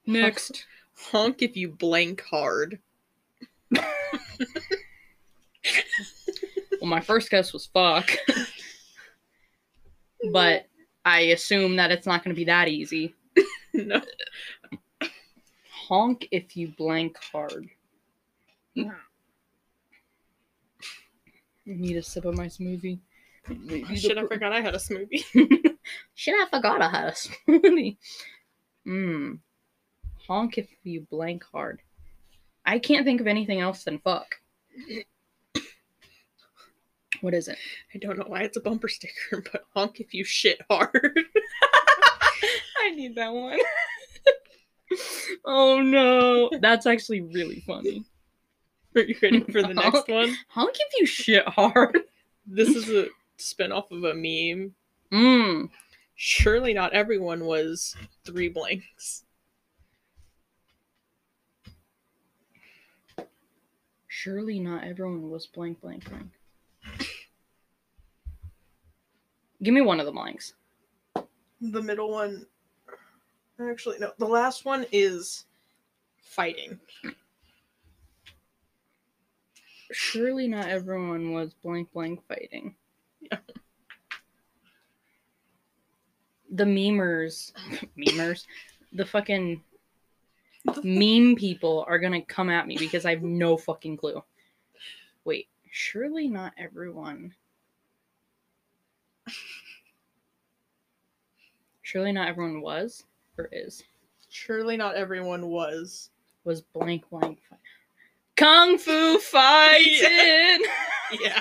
Next. 0.07 0.67
Honk 1.11 1.43
if 1.43 1.57
you 1.57 1.71
blank 1.71 2.23
hard. 2.23 2.79
well, 3.71 3.85
my 6.83 7.01
first 7.01 7.31
guess 7.31 7.53
was 7.53 7.67
fuck. 7.67 8.11
but 10.33 10.67
I 11.05 11.21
assume 11.21 11.77
that 11.77 11.91
it's 11.91 12.07
not 12.07 12.23
going 12.23 12.35
to 12.35 12.39
be 12.39 12.45
that 12.45 12.69
easy. 12.69 13.15
no. 13.75 14.01
Honk 15.69 16.29
if 16.31 16.57
you 16.57 16.69
blank 16.69 17.17
hard. 17.33 17.69
I 21.67 21.77
need 21.77 21.97
a 21.97 22.03
sip 22.03 22.25
of 22.25 22.37
my 22.37 22.47
smoothie. 22.47 23.01
Oh, 23.51 23.55
shit, 23.95 24.19
I 24.19 24.27
forgot 24.27 24.53
I 24.53 24.61
had 24.61 24.75
a 24.75 24.79
smoothie. 24.79 25.25
Shit, 26.15 26.35
I 26.35 26.47
forgot 26.49 26.83
I 26.83 26.89
had 26.89 27.09
a 27.09 27.13
smoothie. 27.13 27.97
Mmm. 28.87 29.39
Honk 30.27 30.59
if 30.59 30.69
you 30.83 31.07
blank 31.11 31.45
hard. 31.53 31.81
I 32.65 32.79
can't 32.79 33.05
think 33.05 33.21
of 33.21 33.27
anything 33.27 33.61
else 33.61 33.85
than 33.85 33.99
fuck. 33.99 34.37
What 37.21 37.35
is 37.35 37.49
it? 37.49 37.59
I 37.95 37.99
don't 37.99 38.19
know 38.19 38.27
why 38.27 38.43
it's 38.43 38.57
a 38.57 38.61
bumper 38.61 38.89
sticker, 38.89 39.43
but 39.53 39.65
honk 39.75 40.01
if 40.01 40.13
you 40.13 40.25
shit 40.25 40.61
hard. 40.71 40.91
I 42.79 42.91
need 42.91 43.15
that 43.15 43.33
one. 43.33 43.59
oh 45.45 45.81
no. 45.81 46.51
That's 46.61 46.87
actually 46.87 47.23
really 47.23 47.63
funny. 47.67 48.05
Are 48.97 49.01
you 49.03 49.17
ready 49.21 49.41
for 49.41 49.63
the 49.63 49.75
next 49.75 50.09
one? 50.09 50.37
Honk 50.49 50.75
give 50.75 50.87
you 50.99 51.07
shit 51.07 51.47
hard. 51.49 52.01
This 52.47 52.77
is 52.77 52.91
a 52.91 53.07
spin-off 53.39 53.91
of 53.91 54.05
a 54.05 54.13
meme. 54.13 54.75
Mmm. 55.11 55.71
Surely 56.15 56.75
not 56.75 56.93
everyone 56.93 57.47
was 57.47 57.97
three 58.27 58.51
blanks. 58.51 59.25
Surely 64.07 64.61
not 64.61 64.85
everyone 64.85 65.31
was 65.31 65.47
blank 65.47 65.81
blank 65.81 66.07
blank. 66.11 66.33
Give 69.63 69.73
me 69.73 69.81
one 69.81 70.01
of 70.01 70.05
the 70.05 70.13
blanks. 70.13 70.53
The 71.63 71.81
middle 71.81 72.11
one. 72.11 72.45
Actually, 73.59 74.01
no. 74.01 74.13
The 74.19 74.29
last 74.29 74.67
one 74.67 74.85
is 74.93 75.47
fighting. 76.19 76.79
Surely 79.95 80.49
not 80.49 80.69
everyone 80.69 81.33
was 81.33 81.55
blank 81.55 81.93
blank 81.93 82.21
fighting. 82.27 82.75
Yeah. 83.21 83.39
The 86.51 86.65
memers, 86.65 87.53
memers, 87.99 88.45
the 88.93 89.07
fucking 89.07 89.63
meme 90.83 91.37
people 91.37 91.85
are 91.87 91.99
gonna 91.99 92.23
come 92.23 92.51
at 92.51 92.67
me 92.67 92.77
because 92.77 93.05
I 93.05 93.11
have 93.11 93.23
no 93.23 93.57
fucking 93.57 93.97
clue. 93.97 94.23
Wait, 95.25 95.49
surely 95.71 96.29
not 96.29 96.53
everyone. 96.59 97.35
Surely 101.83 102.13
not 102.13 102.29
everyone 102.29 102.61
was 102.61 103.05
or 103.39 103.49
is 103.53 103.85
Surely 104.29 104.77
not 104.77 104.97
everyone 104.97 105.47
was. 105.47 106.11
was 106.45 106.63
blank 106.63 107.09
blank. 107.11 107.39
Fi- 107.49 107.57
Kung 108.37 108.79
Fu 108.79 109.19
fighting. 109.19 110.65
Yeah. 111.21 111.41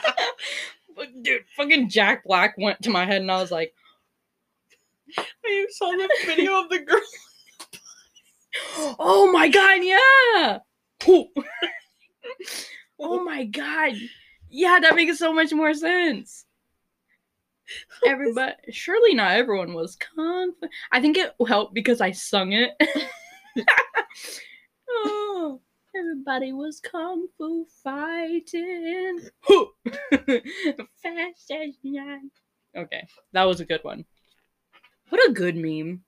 But, 0.95 1.08
Dude, 1.23 1.45
fucking 1.56 1.89
Jack 1.89 2.23
Black 2.25 2.56
went 2.58 2.82
to 2.84 2.89
my 2.89 3.06
head 3.06 3.21
and 3.21 3.32
I 3.32 3.41
was 3.41 3.51
like, 3.51 3.73
I 5.17 5.65
saw 5.69 5.91
the 5.91 6.10
video 6.25 6.62
of 6.62 6.69
the 6.69 6.79
girl. 6.79 6.99
oh 8.99 9.32
my 9.32 9.49
god, 9.49 9.84
yeah. 9.84 10.60
Oh 12.99 13.23
my 13.23 13.43
god. 13.45 13.93
Yeah, 14.49 14.79
that 14.79 14.95
makes 14.95 15.17
so 15.17 15.34
much 15.34 15.51
more 15.51 15.73
sense. 15.73 16.45
Everybody, 18.06 18.53
surely 18.71 19.13
not 19.13 19.32
everyone 19.32 19.73
was 19.73 19.95
kung 19.95 20.53
fu. 20.60 20.67
I 20.91 21.01
think 21.01 21.17
it 21.17 21.34
helped 21.47 21.73
because 21.73 21.99
I 21.99 22.12
sung 22.12 22.53
it. 22.53 22.71
oh, 24.89 25.60
everybody 25.95 26.53
was 26.53 26.79
kung 26.79 27.27
fu 27.38 27.65
fighting. 27.84 29.19
Fast 31.01 31.51
as 31.51 31.77
night. 31.84 32.21
Okay, 32.75 33.08
that 33.34 33.43
was 33.43 33.60
a 33.60 33.65
good 33.65 33.84
one. 33.84 34.06
What 35.10 35.29
a 35.29 35.34
good 35.34 35.56
meme. 35.56 36.03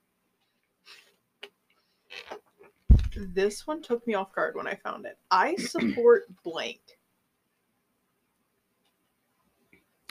This 3.15 3.65
one 3.65 3.81
took 3.81 4.05
me 4.07 4.13
off 4.13 4.33
guard 4.33 4.55
when 4.55 4.67
I 4.67 4.75
found 4.75 5.05
it. 5.05 5.17
I 5.31 5.55
support 5.57 6.23
blank. 6.43 6.81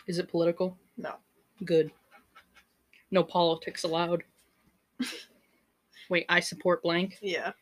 Is 0.06 0.18
it 0.18 0.28
political? 0.28 0.78
No. 0.96 1.14
Good. 1.64 1.90
No 3.10 3.24
politics 3.24 3.84
allowed. 3.84 4.22
Wait, 6.10 6.26
I 6.28 6.40
support 6.40 6.82
blank. 6.82 7.18
Yeah. 7.20 7.52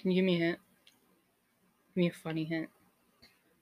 Can 0.00 0.10
you 0.10 0.22
give 0.22 0.24
me 0.24 0.36
a 0.36 0.38
hint? 0.38 0.58
Give 1.94 2.00
me 2.00 2.08
a 2.08 2.12
funny 2.12 2.44
hint. 2.44 2.68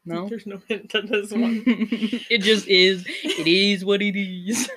No? 0.05 0.29
There's 0.31 0.47
no 0.47 0.61
hint 0.69 0.91
to 0.91 1.03
this 1.03 1.33
one. 1.33 1.63
it 1.67 2.43
just 2.43 2.69
is. 2.69 3.05
It 3.25 3.47
is 3.47 3.85
what 3.85 4.03
it 4.03 4.17
is. 4.17 4.71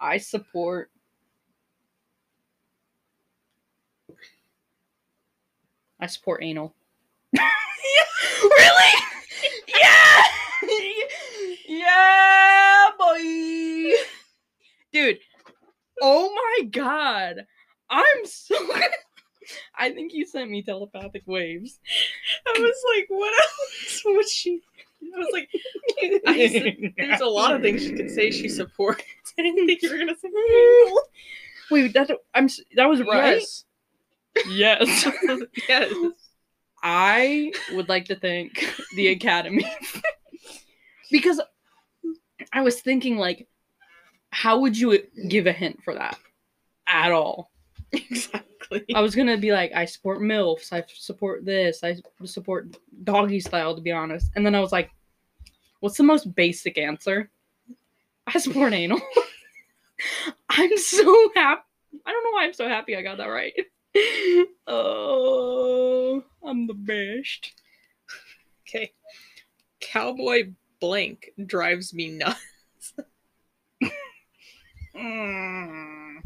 I 0.00 0.18
support. 0.18 0.90
I 5.98 6.06
support 6.06 6.42
anal. 6.42 6.74
really? 8.42 8.92
Yeah! 9.68 10.22
yeah, 11.66 12.88
boy! 12.98 13.92
Dude, 14.92 15.18
oh 16.02 16.32
my 16.34 16.66
god. 16.66 17.46
I'm 17.90 18.26
so. 18.26 18.54
I 19.76 19.90
think 19.90 20.12
you 20.12 20.26
sent 20.26 20.50
me 20.50 20.62
telepathic 20.62 21.22
waves. 21.26 21.78
I 22.46 22.58
was 22.58 22.84
like, 22.96 23.06
what 23.08 23.32
else 23.32 24.02
would 24.04 24.28
she? 24.28 24.62
I 25.14 25.18
was 25.18 25.28
like, 25.32 25.50
I 26.26 26.48
said, 26.48 26.94
there's 26.96 27.20
a 27.20 27.26
lot 27.26 27.54
of 27.54 27.62
things 27.62 27.82
she 27.82 27.92
could 27.92 28.10
say 28.10 28.30
she 28.30 28.48
supports. 28.48 29.04
I 29.38 29.42
didn't 29.42 29.66
think 29.66 29.82
you 29.82 29.90
were 29.90 29.98
gonna 29.98 30.16
say 30.16 30.28
hmm. 30.34 30.88
anal. 30.88 31.02
Wait, 31.70 31.92
that 31.94 32.10
I'm 32.34 32.48
that 32.76 32.86
was 32.86 33.02
right. 33.02 33.40
Yes. 33.40 33.64
Yes. 34.48 35.08
yes. 35.68 35.92
I 36.82 37.52
would 37.72 37.88
like 37.88 38.06
to 38.06 38.16
thank 38.16 38.62
the 38.94 39.08
Academy 39.08 39.66
because 41.10 41.40
I 42.52 42.60
was 42.60 42.80
thinking 42.80 43.16
like, 43.16 43.48
how 44.30 44.58
would 44.60 44.76
you 44.76 45.02
give 45.28 45.46
a 45.46 45.52
hint 45.52 45.82
for 45.82 45.94
that 45.94 46.18
at 46.86 47.12
all? 47.12 47.50
Exactly. 47.92 48.53
I 48.94 49.00
was 49.00 49.14
gonna 49.14 49.36
be 49.36 49.52
like, 49.52 49.72
I 49.74 49.84
support 49.84 50.20
milfs, 50.20 50.72
I 50.72 50.84
support 50.88 51.44
this, 51.44 51.82
I 51.82 51.96
support 52.24 52.76
doggy 53.04 53.40
style, 53.40 53.74
to 53.74 53.82
be 53.82 53.92
honest. 53.92 54.30
And 54.36 54.44
then 54.44 54.54
I 54.54 54.60
was 54.60 54.72
like, 54.72 54.90
what's 55.80 55.96
the 55.96 56.02
most 56.02 56.34
basic 56.34 56.78
answer? 56.78 57.30
I 58.26 58.38
support 58.38 58.72
anal. 58.74 59.00
I'm 60.48 60.76
so 60.78 61.30
happy. 61.34 61.62
I 62.04 62.10
don't 62.12 62.24
know 62.24 62.30
why 62.30 62.44
I'm 62.44 62.52
so 62.52 62.68
happy 62.68 62.96
I 62.96 63.02
got 63.02 63.18
that 63.18 63.26
right. 63.26 63.54
Oh, 64.66 66.24
I'm 66.44 66.66
the 66.66 66.74
best. 66.74 67.52
Okay. 68.66 68.92
Cowboy 69.78 70.50
blank 70.80 71.30
drives 71.46 71.94
me 71.94 72.08
nuts. 72.08 72.94
Mm. 74.96 76.22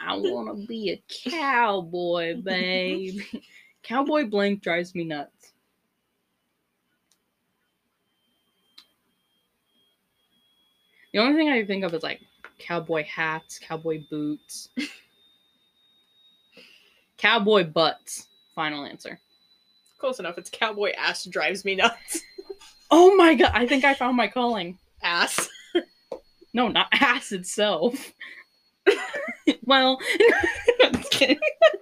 I 0.00 0.16
want 0.16 0.48
to 0.48 0.66
be 0.66 0.90
a 0.90 1.30
cowboy, 1.30 2.40
babe. 2.40 3.20
cowboy 3.82 4.26
blank 4.26 4.62
drives 4.62 4.94
me 4.94 5.04
nuts. 5.04 5.52
The 11.12 11.18
only 11.18 11.34
thing 11.34 11.48
I 11.48 11.64
think 11.64 11.84
of 11.84 11.94
is 11.94 12.02
like 12.02 12.20
cowboy 12.58 13.04
hats, 13.04 13.58
cowboy 13.58 14.04
boots, 14.10 14.68
cowboy 17.16 17.64
butts. 17.64 18.28
Final 18.54 18.84
answer. 18.84 19.18
Close 19.98 20.18
enough. 20.18 20.38
It's 20.38 20.50
cowboy 20.50 20.92
ass 20.96 21.24
drives 21.24 21.64
me 21.64 21.76
nuts. 21.76 22.20
Oh 22.92 23.14
my 23.14 23.36
god, 23.36 23.52
I 23.54 23.68
think 23.68 23.84
I 23.84 23.94
found 23.94 24.16
my 24.16 24.26
calling. 24.26 24.76
Ass. 25.00 25.48
No, 26.52 26.66
not 26.66 26.88
ass 26.92 27.30
itself. 27.30 28.12
well, 29.64 29.98
I'm 30.82 31.02
kidding. 31.10 31.38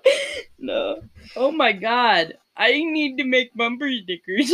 no. 0.58 1.02
Oh 1.36 1.50
my 1.50 1.72
god. 1.72 2.34
I 2.56 2.72
need 2.72 3.18
to 3.18 3.24
make 3.24 3.54
bumper 3.54 3.90
stickers. 4.02 4.52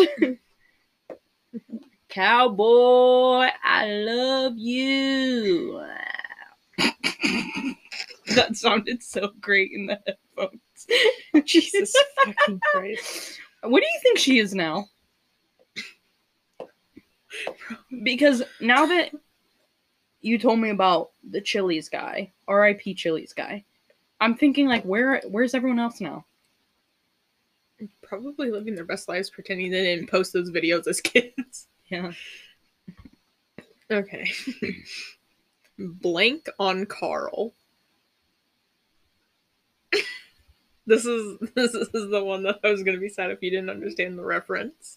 Cowboy, 2.08 3.48
I 3.64 3.86
love 3.86 4.52
you. 4.56 5.82
that 8.34 8.56
sounded 8.56 9.02
so 9.02 9.32
great 9.40 9.72
in 9.72 9.86
the 9.86 9.98
headphones. 10.06 11.46
Jesus 11.46 11.94
fucking 12.24 12.60
Christ. 12.72 13.40
What 13.62 13.80
do 13.80 13.86
you 13.86 14.00
think 14.02 14.18
she 14.18 14.38
is 14.38 14.54
now? 14.54 14.86
Because 18.02 18.42
now 18.60 18.86
that 18.86 19.10
you 20.24 20.38
told 20.38 20.58
me 20.58 20.70
about 20.70 21.10
the 21.28 21.42
Chili's 21.42 21.90
guy, 21.90 22.32
R.I.P. 22.48 22.94
Chili's 22.94 23.34
guy, 23.34 23.62
I'm 24.20 24.34
thinking 24.34 24.66
like, 24.66 24.82
where 24.84 25.20
where's 25.28 25.54
everyone 25.54 25.78
else 25.78 26.00
now? 26.00 26.24
Probably 28.02 28.50
living 28.50 28.74
their 28.74 28.86
best 28.86 29.06
lives 29.06 29.28
pretending 29.28 29.70
they 29.70 29.82
didn't 29.82 30.10
post 30.10 30.32
those 30.32 30.50
videos 30.50 30.86
as 30.86 31.00
kids. 31.02 31.66
Yeah. 31.88 32.12
Okay. 33.90 34.32
Blank 35.78 36.48
on 36.58 36.86
Carl. 36.86 37.52
this 40.86 41.04
is 41.04 41.38
this 41.54 41.74
is 41.74 42.10
the 42.10 42.24
one 42.24 42.44
that 42.44 42.60
I 42.64 42.70
was 42.70 42.82
gonna 42.82 42.96
be 42.96 43.10
sad 43.10 43.30
if 43.30 43.42
you 43.42 43.50
didn't 43.50 43.68
understand 43.68 44.18
the 44.18 44.24
reference. 44.24 44.96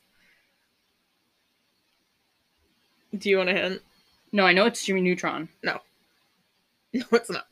Do 3.18 3.30
you 3.30 3.38
want 3.40 3.50
a 3.50 3.54
hint? 3.54 3.82
No, 4.32 4.46
I 4.46 4.54
know 4.54 4.66
it's 4.66 4.86
Jimmy 4.86 5.02
Neutron. 5.02 5.50
No, 5.63 5.80
No, 6.94 7.04
it's 7.13 7.30
not. 7.30 7.48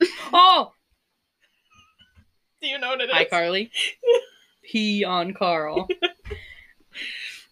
Oh, 0.32 0.72
Do 2.60 2.68
you 2.68 2.78
know 2.78 2.88
what 2.90 3.00
it 3.00 3.10
is? 3.10 3.16
iCarly. 3.16 3.70
Pee 4.64 5.04
on 5.04 5.32
Carl. 5.34 5.86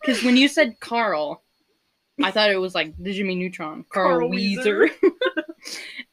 Because 0.00 0.22
when 0.24 0.36
you 0.36 0.48
said 0.48 0.80
Carl, 0.80 1.42
I 2.22 2.30
thought 2.30 2.50
it 2.50 2.56
was 2.56 2.74
like 2.74 2.94
the 2.98 3.12
Jimmy 3.12 3.34
Neutron, 3.36 3.84
Carl, 3.92 4.18
Carl 4.18 4.28
Wheezer. 4.30 4.90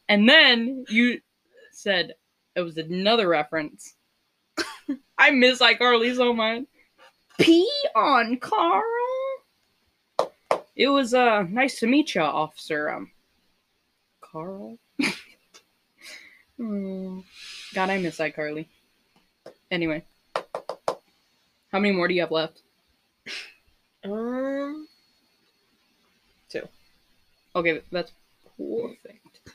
and 0.07 0.27
then 0.29 0.85
you 0.89 1.21
said 1.71 2.13
it 2.55 2.61
was 2.61 2.77
another 2.77 3.27
reference. 3.27 3.95
I 5.17 5.31
miss 5.31 5.59
iCarly 5.59 6.15
so 6.15 6.33
much. 6.33 6.63
Pee 7.39 7.69
on 7.95 8.37
Carl. 8.37 8.83
It 10.79 10.87
was 10.87 11.13
uh 11.13 11.43
nice 11.49 11.77
to 11.81 11.87
meet 11.87 12.15
you, 12.15 12.21
Officer 12.21 12.89
um 12.89 13.11
Carl. 14.21 14.77
Hmm. 16.57 17.19
God, 17.73 17.89
I 17.89 17.97
miss 17.97 18.17
iCarly. 18.17 18.65
Anyway. 19.69 20.03
How 21.71 21.79
many 21.79 21.93
more 21.93 22.07
do 22.07 22.13
you 22.13 22.21
have 22.21 22.31
left? 22.31 22.61
Um. 24.05 24.87
two. 26.49 26.67
Okay, 27.55 27.81
that's 27.91 28.13
perfect. 28.57 29.51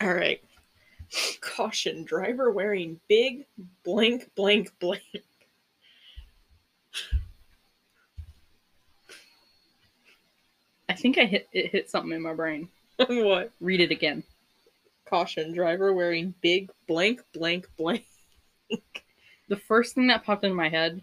All 0.00 0.14
right. 0.14 0.42
Caution: 1.40 2.02
driver 2.04 2.50
wearing 2.50 2.98
big 3.08 3.46
blank 3.84 4.30
blank 4.34 4.72
blank. 4.80 5.02
Think 11.04 11.18
I 11.18 11.26
hit 11.26 11.48
it 11.52 11.70
hit 11.70 11.90
something 11.90 12.12
in 12.12 12.22
my 12.22 12.32
brain. 12.32 12.70
what? 12.96 13.52
Read 13.60 13.82
it 13.82 13.90
again. 13.90 14.24
Caution: 15.04 15.52
driver 15.52 15.92
wearing 15.92 16.32
big 16.40 16.70
blank 16.88 17.20
blank 17.34 17.68
blank. 17.76 18.06
The 19.50 19.56
first 19.56 19.94
thing 19.94 20.06
that 20.06 20.24
popped 20.24 20.44
into 20.44 20.56
my 20.56 20.70
head 20.70 21.02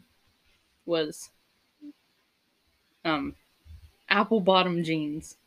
was 0.88 1.30
um 3.06 3.36
apple 4.10 4.40
bottom 4.40 4.84
jeans. 4.84 5.38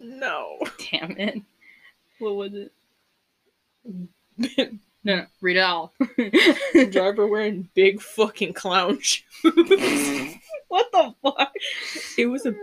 No. 0.00 0.58
Damn 0.90 1.16
it. 1.16 1.42
What 2.18 2.34
was 2.34 2.52
it? 2.54 2.72
No, 5.02 5.16
no, 5.16 5.26
read 5.40 5.56
it 5.56 5.60
all. 5.60 5.94
driver 6.90 7.26
wearing 7.26 7.68
big 7.74 8.00
fucking 8.02 8.52
clown 8.54 8.98
shoes. 9.00 9.24
what 10.68 10.90
the 10.92 11.14
fuck? 11.22 11.52
It 12.18 12.26
was 12.26 12.44
a. 12.46 12.54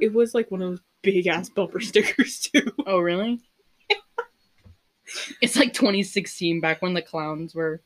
It 0.00 0.12
was 0.12 0.34
like 0.34 0.50
one 0.50 0.60
of 0.62 0.70
those 0.70 0.80
big 1.06 1.26
ass 1.28 1.48
bumper 1.48 1.80
stickers 1.80 2.40
too. 2.52 2.72
Oh, 2.86 2.98
really? 2.98 3.40
it's 5.40 5.56
like 5.56 5.72
2016, 5.72 6.60
back 6.60 6.82
when 6.82 6.94
the 6.94 7.02
clowns 7.02 7.54
were 7.54 7.80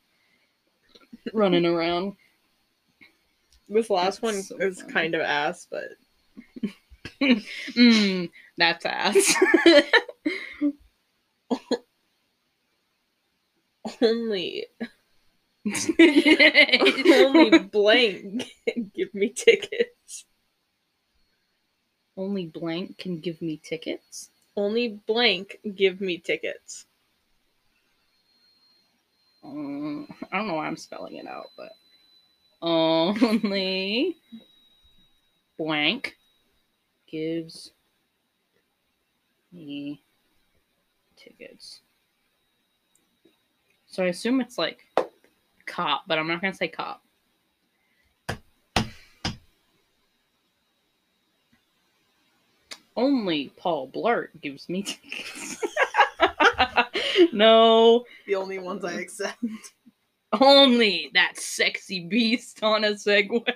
running 1.33 1.67
around. 1.67 2.15
This 3.69 3.91
last 3.91 4.21
That's 4.21 4.23
one 4.23 4.43
so 4.43 4.57
is 4.59 4.81
funny. 4.81 4.93
kind 4.93 5.15
of 5.15 5.21
ass, 5.21 5.67
but 5.71 5.91
Mmm, 7.23 8.31
that's 8.59 8.85
ass. 8.87 9.35
only 14.03 14.67
only 17.11 17.59
blank 17.59 18.45
give 18.95 19.15
me 19.15 19.29
tickets. 19.31 19.91
Only 22.21 22.45
blank 22.45 22.99
can 22.99 23.19
give 23.19 23.41
me 23.41 23.57
tickets. 23.57 24.29
Only 24.55 25.01
blank 25.07 25.57
give 25.75 26.03
me 26.03 26.19
tickets. 26.19 26.85
Um, 29.43 30.07
I 30.31 30.37
don't 30.37 30.47
know 30.47 30.57
why 30.57 30.67
I'm 30.67 30.77
spelling 30.77 31.17
it 31.17 31.27
out, 31.27 31.47
but 31.57 31.73
only 32.61 34.19
blank 35.57 36.19
gives 37.11 37.73
me 39.51 40.03
tickets. 41.17 41.81
So 43.87 44.05
I 44.05 44.09
assume 44.09 44.43
it's 44.43 44.59
like 44.59 44.85
cop, 45.65 46.03
but 46.07 46.19
I'm 46.19 46.29
not 46.29 46.43
gonna 46.43 46.53
say 46.53 46.69
cop. 46.69 47.03
Only 52.97 53.53
Paul 53.57 53.89
Blart 53.91 54.29
gives 54.41 54.69
me 54.69 54.83
tickets. 54.83 55.63
no, 57.33 58.05
The 58.27 58.35
only 58.35 58.59
ones 58.59 58.85
I 58.85 58.93
accept. 58.93 59.43
only 60.41 61.11
that 61.15 61.37
sexy 61.39 62.07
beast 62.07 62.63
on 62.63 62.85
a 62.85 62.93
Segway. 62.93 63.55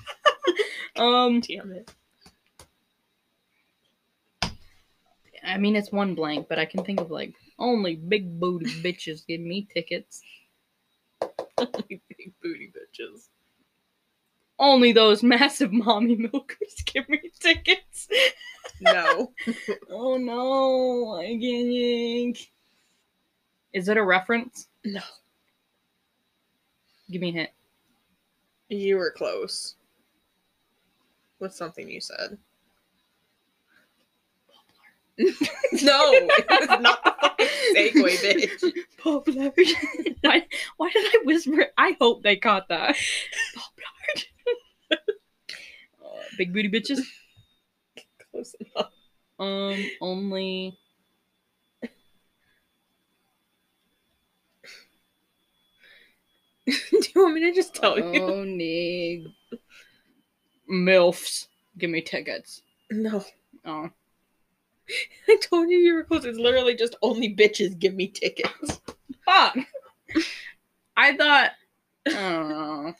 um, 0.96 1.40
Damn 1.40 1.72
it. 1.72 1.90
I 5.44 5.58
mean 5.58 5.74
it's 5.76 5.90
one 5.90 6.14
blank, 6.14 6.46
but 6.48 6.58
I 6.58 6.64
can 6.64 6.84
think 6.84 7.00
of 7.00 7.10
like 7.10 7.34
only 7.58 7.96
big 7.96 8.38
booty 8.38 8.70
bitches 8.82 9.26
give 9.26 9.40
me 9.40 9.66
tickets. 9.72 10.22
Only 11.58 12.00
big 12.08 12.32
booty 12.42 12.72
bitches. 12.72 13.28
Only 14.58 14.92
those 14.92 15.22
massive 15.22 15.72
mommy 15.72 16.16
milkers 16.16 16.82
give 16.86 17.08
me 17.08 17.20
tickets. 17.38 18.08
No. 18.80 19.32
oh 19.90 20.16
no, 20.16 21.14
I 21.18 21.26
can't. 21.26 21.72
yank. 21.72 22.50
Is 23.72 23.88
it 23.88 23.96
a 23.96 24.02
reference? 24.04 24.68
no. 24.84 25.00
Give 27.10 27.20
me 27.20 27.28
a 27.30 27.32
hint. 27.32 27.50
You 28.68 28.96
were 28.96 29.12
close. 29.16 29.76
What's 31.38 31.56
something 31.56 31.88
you 31.88 32.00
said? 32.00 32.38
no, 35.18 35.26
it 36.12 36.46
was 36.48 36.80
not 36.80 37.04
the 37.04 37.14
fucking 37.20 37.46
Segway, 37.76 38.16
bitch. 38.16 38.72
Why, 40.22 40.46
why 40.76 40.90
did 40.90 41.04
I 41.04 41.18
whisper? 41.24 41.60
it? 41.60 41.72
I 41.76 41.96
hope 42.00 42.22
they 42.22 42.36
caught 42.36 42.68
that. 42.68 42.96
Uh, 44.88 46.06
big 46.38 46.52
booty 46.52 46.70
bitches. 46.70 47.00
Close 48.32 48.54
enough. 48.54 48.90
Um, 49.38 49.84
only. 50.00 50.78
Do 56.66 56.72
you 57.14 57.22
want 57.22 57.34
me 57.34 57.40
to 57.42 57.52
just 57.52 57.74
tell 57.74 57.98
you? 57.98 58.22
Only. 58.22 59.34
MILFs. 60.70 61.48
Give 61.78 61.90
me 61.90 62.00
tickets. 62.00 62.62
No. 62.90 63.24
Oh. 63.64 63.90
I 65.28 65.36
told 65.36 65.70
you 65.70 65.78
you 65.78 65.94
were 65.94 66.04
close. 66.04 66.24
It's 66.24 66.38
literally 66.38 66.74
just 66.74 66.96
only 67.02 67.34
bitches 67.34 67.78
give 67.78 67.94
me 67.94 68.08
tickets. 68.08 68.80
Fuck! 69.24 69.56
I 70.96 71.16
thought. 71.16 71.50
I 72.06 72.10
don't 72.10 72.48
know. 72.48 72.94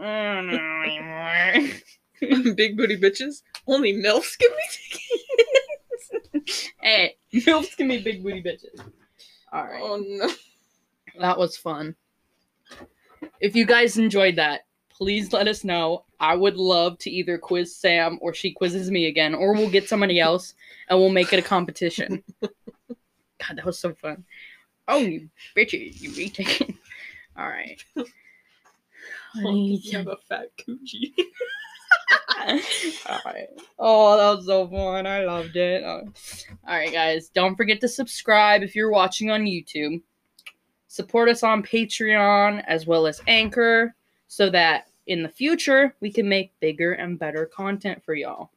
I 0.00 0.34
don't 0.34 0.46
know 0.46 0.82
anymore. 0.82 1.78
Big 2.56 2.76
booty 2.76 2.98
bitches. 2.98 3.42
Only 3.66 3.94
MILFs 3.94 4.38
me 4.40 4.48
tickets. 4.70 6.68
hey, 6.80 7.16
MILFs 7.32 7.76
give 7.76 7.86
me 7.86 7.98
big 7.98 8.22
booty 8.22 8.42
bitches. 8.42 8.80
Alright. 9.52 9.80
Oh 9.82 10.02
no. 10.06 10.30
That 11.20 11.38
was 11.38 11.56
fun. 11.56 11.94
If 13.40 13.54
you 13.56 13.66
guys 13.66 13.98
enjoyed 13.98 14.36
that, 14.36 14.62
please 14.90 15.32
let 15.32 15.48
us 15.48 15.64
know. 15.64 16.04
I 16.20 16.34
would 16.34 16.56
love 16.56 16.98
to 16.98 17.10
either 17.10 17.38
quiz 17.38 17.74
Sam 17.74 18.18
or 18.20 18.34
she 18.34 18.52
quizzes 18.52 18.90
me 18.90 19.06
again, 19.06 19.34
or 19.34 19.54
we'll 19.54 19.70
get 19.70 19.88
somebody 19.88 20.18
else 20.20 20.54
and 20.88 20.98
we'll 20.98 21.10
make 21.10 21.32
it 21.32 21.38
a 21.38 21.42
competition. 21.42 22.22
God, 22.40 23.56
that 23.56 23.64
was 23.64 23.78
so 23.78 23.94
fun. 23.94 24.24
Oh, 24.88 24.98
you 24.98 25.28
bitches, 25.56 26.00
you 26.00 26.12
be 26.12 26.28
taking. 26.28 26.76
All 27.36 27.48
right. 27.48 27.82
You 29.34 29.78
have 29.92 30.08
a 30.08 30.16
fat 30.28 30.48
coochie. 30.58 31.12
All 33.08 33.20
right. 33.24 33.48
Oh, 33.78 34.16
that 34.16 34.36
was 34.36 34.46
so 34.46 34.68
fun. 34.68 35.06
I 35.06 35.24
loved 35.24 35.56
it. 35.56 35.84
All 35.84 36.02
right, 36.66 36.92
guys. 36.92 37.28
Don't 37.28 37.56
forget 37.56 37.80
to 37.80 37.88
subscribe 37.88 38.62
if 38.62 38.74
you're 38.74 38.90
watching 38.90 39.30
on 39.30 39.44
YouTube. 39.44 40.00
Support 40.88 41.28
us 41.28 41.42
on 41.42 41.62
Patreon 41.62 42.62
as 42.66 42.86
well 42.86 43.06
as 43.06 43.20
Anchor 43.26 43.94
so 44.26 44.50
that 44.50 44.88
in 45.06 45.22
the 45.22 45.28
future 45.28 45.94
we 46.00 46.12
can 46.12 46.28
make 46.28 46.58
bigger 46.60 46.92
and 46.92 47.18
better 47.18 47.46
content 47.46 48.02
for 48.04 48.14
y'all. 48.14 48.50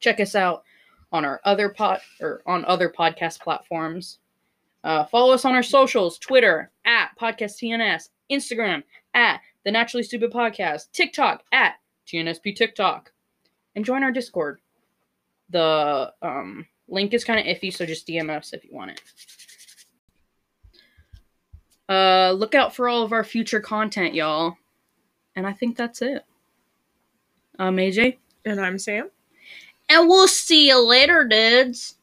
Check 0.00 0.20
us 0.20 0.34
out 0.34 0.64
on 1.12 1.24
our 1.24 1.40
other 1.44 1.68
pod 1.68 2.00
or 2.20 2.42
on 2.46 2.64
other 2.64 2.88
podcast 2.88 3.40
platforms. 3.40 4.18
Uh, 4.82 5.04
follow 5.04 5.32
us 5.32 5.44
on 5.44 5.54
our 5.54 5.62
socials: 5.62 6.18
Twitter 6.18 6.70
at 6.84 7.10
Podcast 7.18 7.58
TNS, 7.62 8.10
Instagram 8.30 8.82
at 9.14 9.40
the 9.64 9.70
Naturally 9.70 10.02
Stupid 10.02 10.30
Podcast, 10.30 10.90
TikTok 10.92 11.42
at 11.52 11.76
TNSP 12.06 12.54
TikTok, 12.54 13.12
and 13.74 13.84
join 13.84 14.02
our 14.02 14.12
Discord. 14.12 14.60
The 15.50 16.12
um, 16.22 16.66
link 16.88 17.14
is 17.14 17.24
kind 17.24 17.40
of 17.40 17.46
iffy, 17.46 17.72
so 17.72 17.86
just 17.86 18.06
DM 18.06 18.30
us 18.30 18.52
if 18.52 18.64
you 18.64 18.70
want 18.72 18.92
it. 18.92 19.00
Uh, 21.88 22.32
look 22.32 22.54
out 22.54 22.74
for 22.74 22.88
all 22.88 23.02
of 23.02 23.12
our 23.12 23.24
future 23.24 23.60
content, 23.60 24.14
y'all. 24.14 24.56
And 25.36 25.46
I 25.46 25.52
think 25.52 25.76
that's 25.76 26.00
it. 26.00 26.24
Um, 27.58 27.76
AJ, 27.76 28.16
And 28.44 28.60
I'm 28.60 28.78
Sam. 28.78 29.10
And 29.88 30.08
we'll 30.08 30.28
see 30.28 30.68
you 30.68 30.86
later, 30.86 31.24
dudes. 31.24 31.96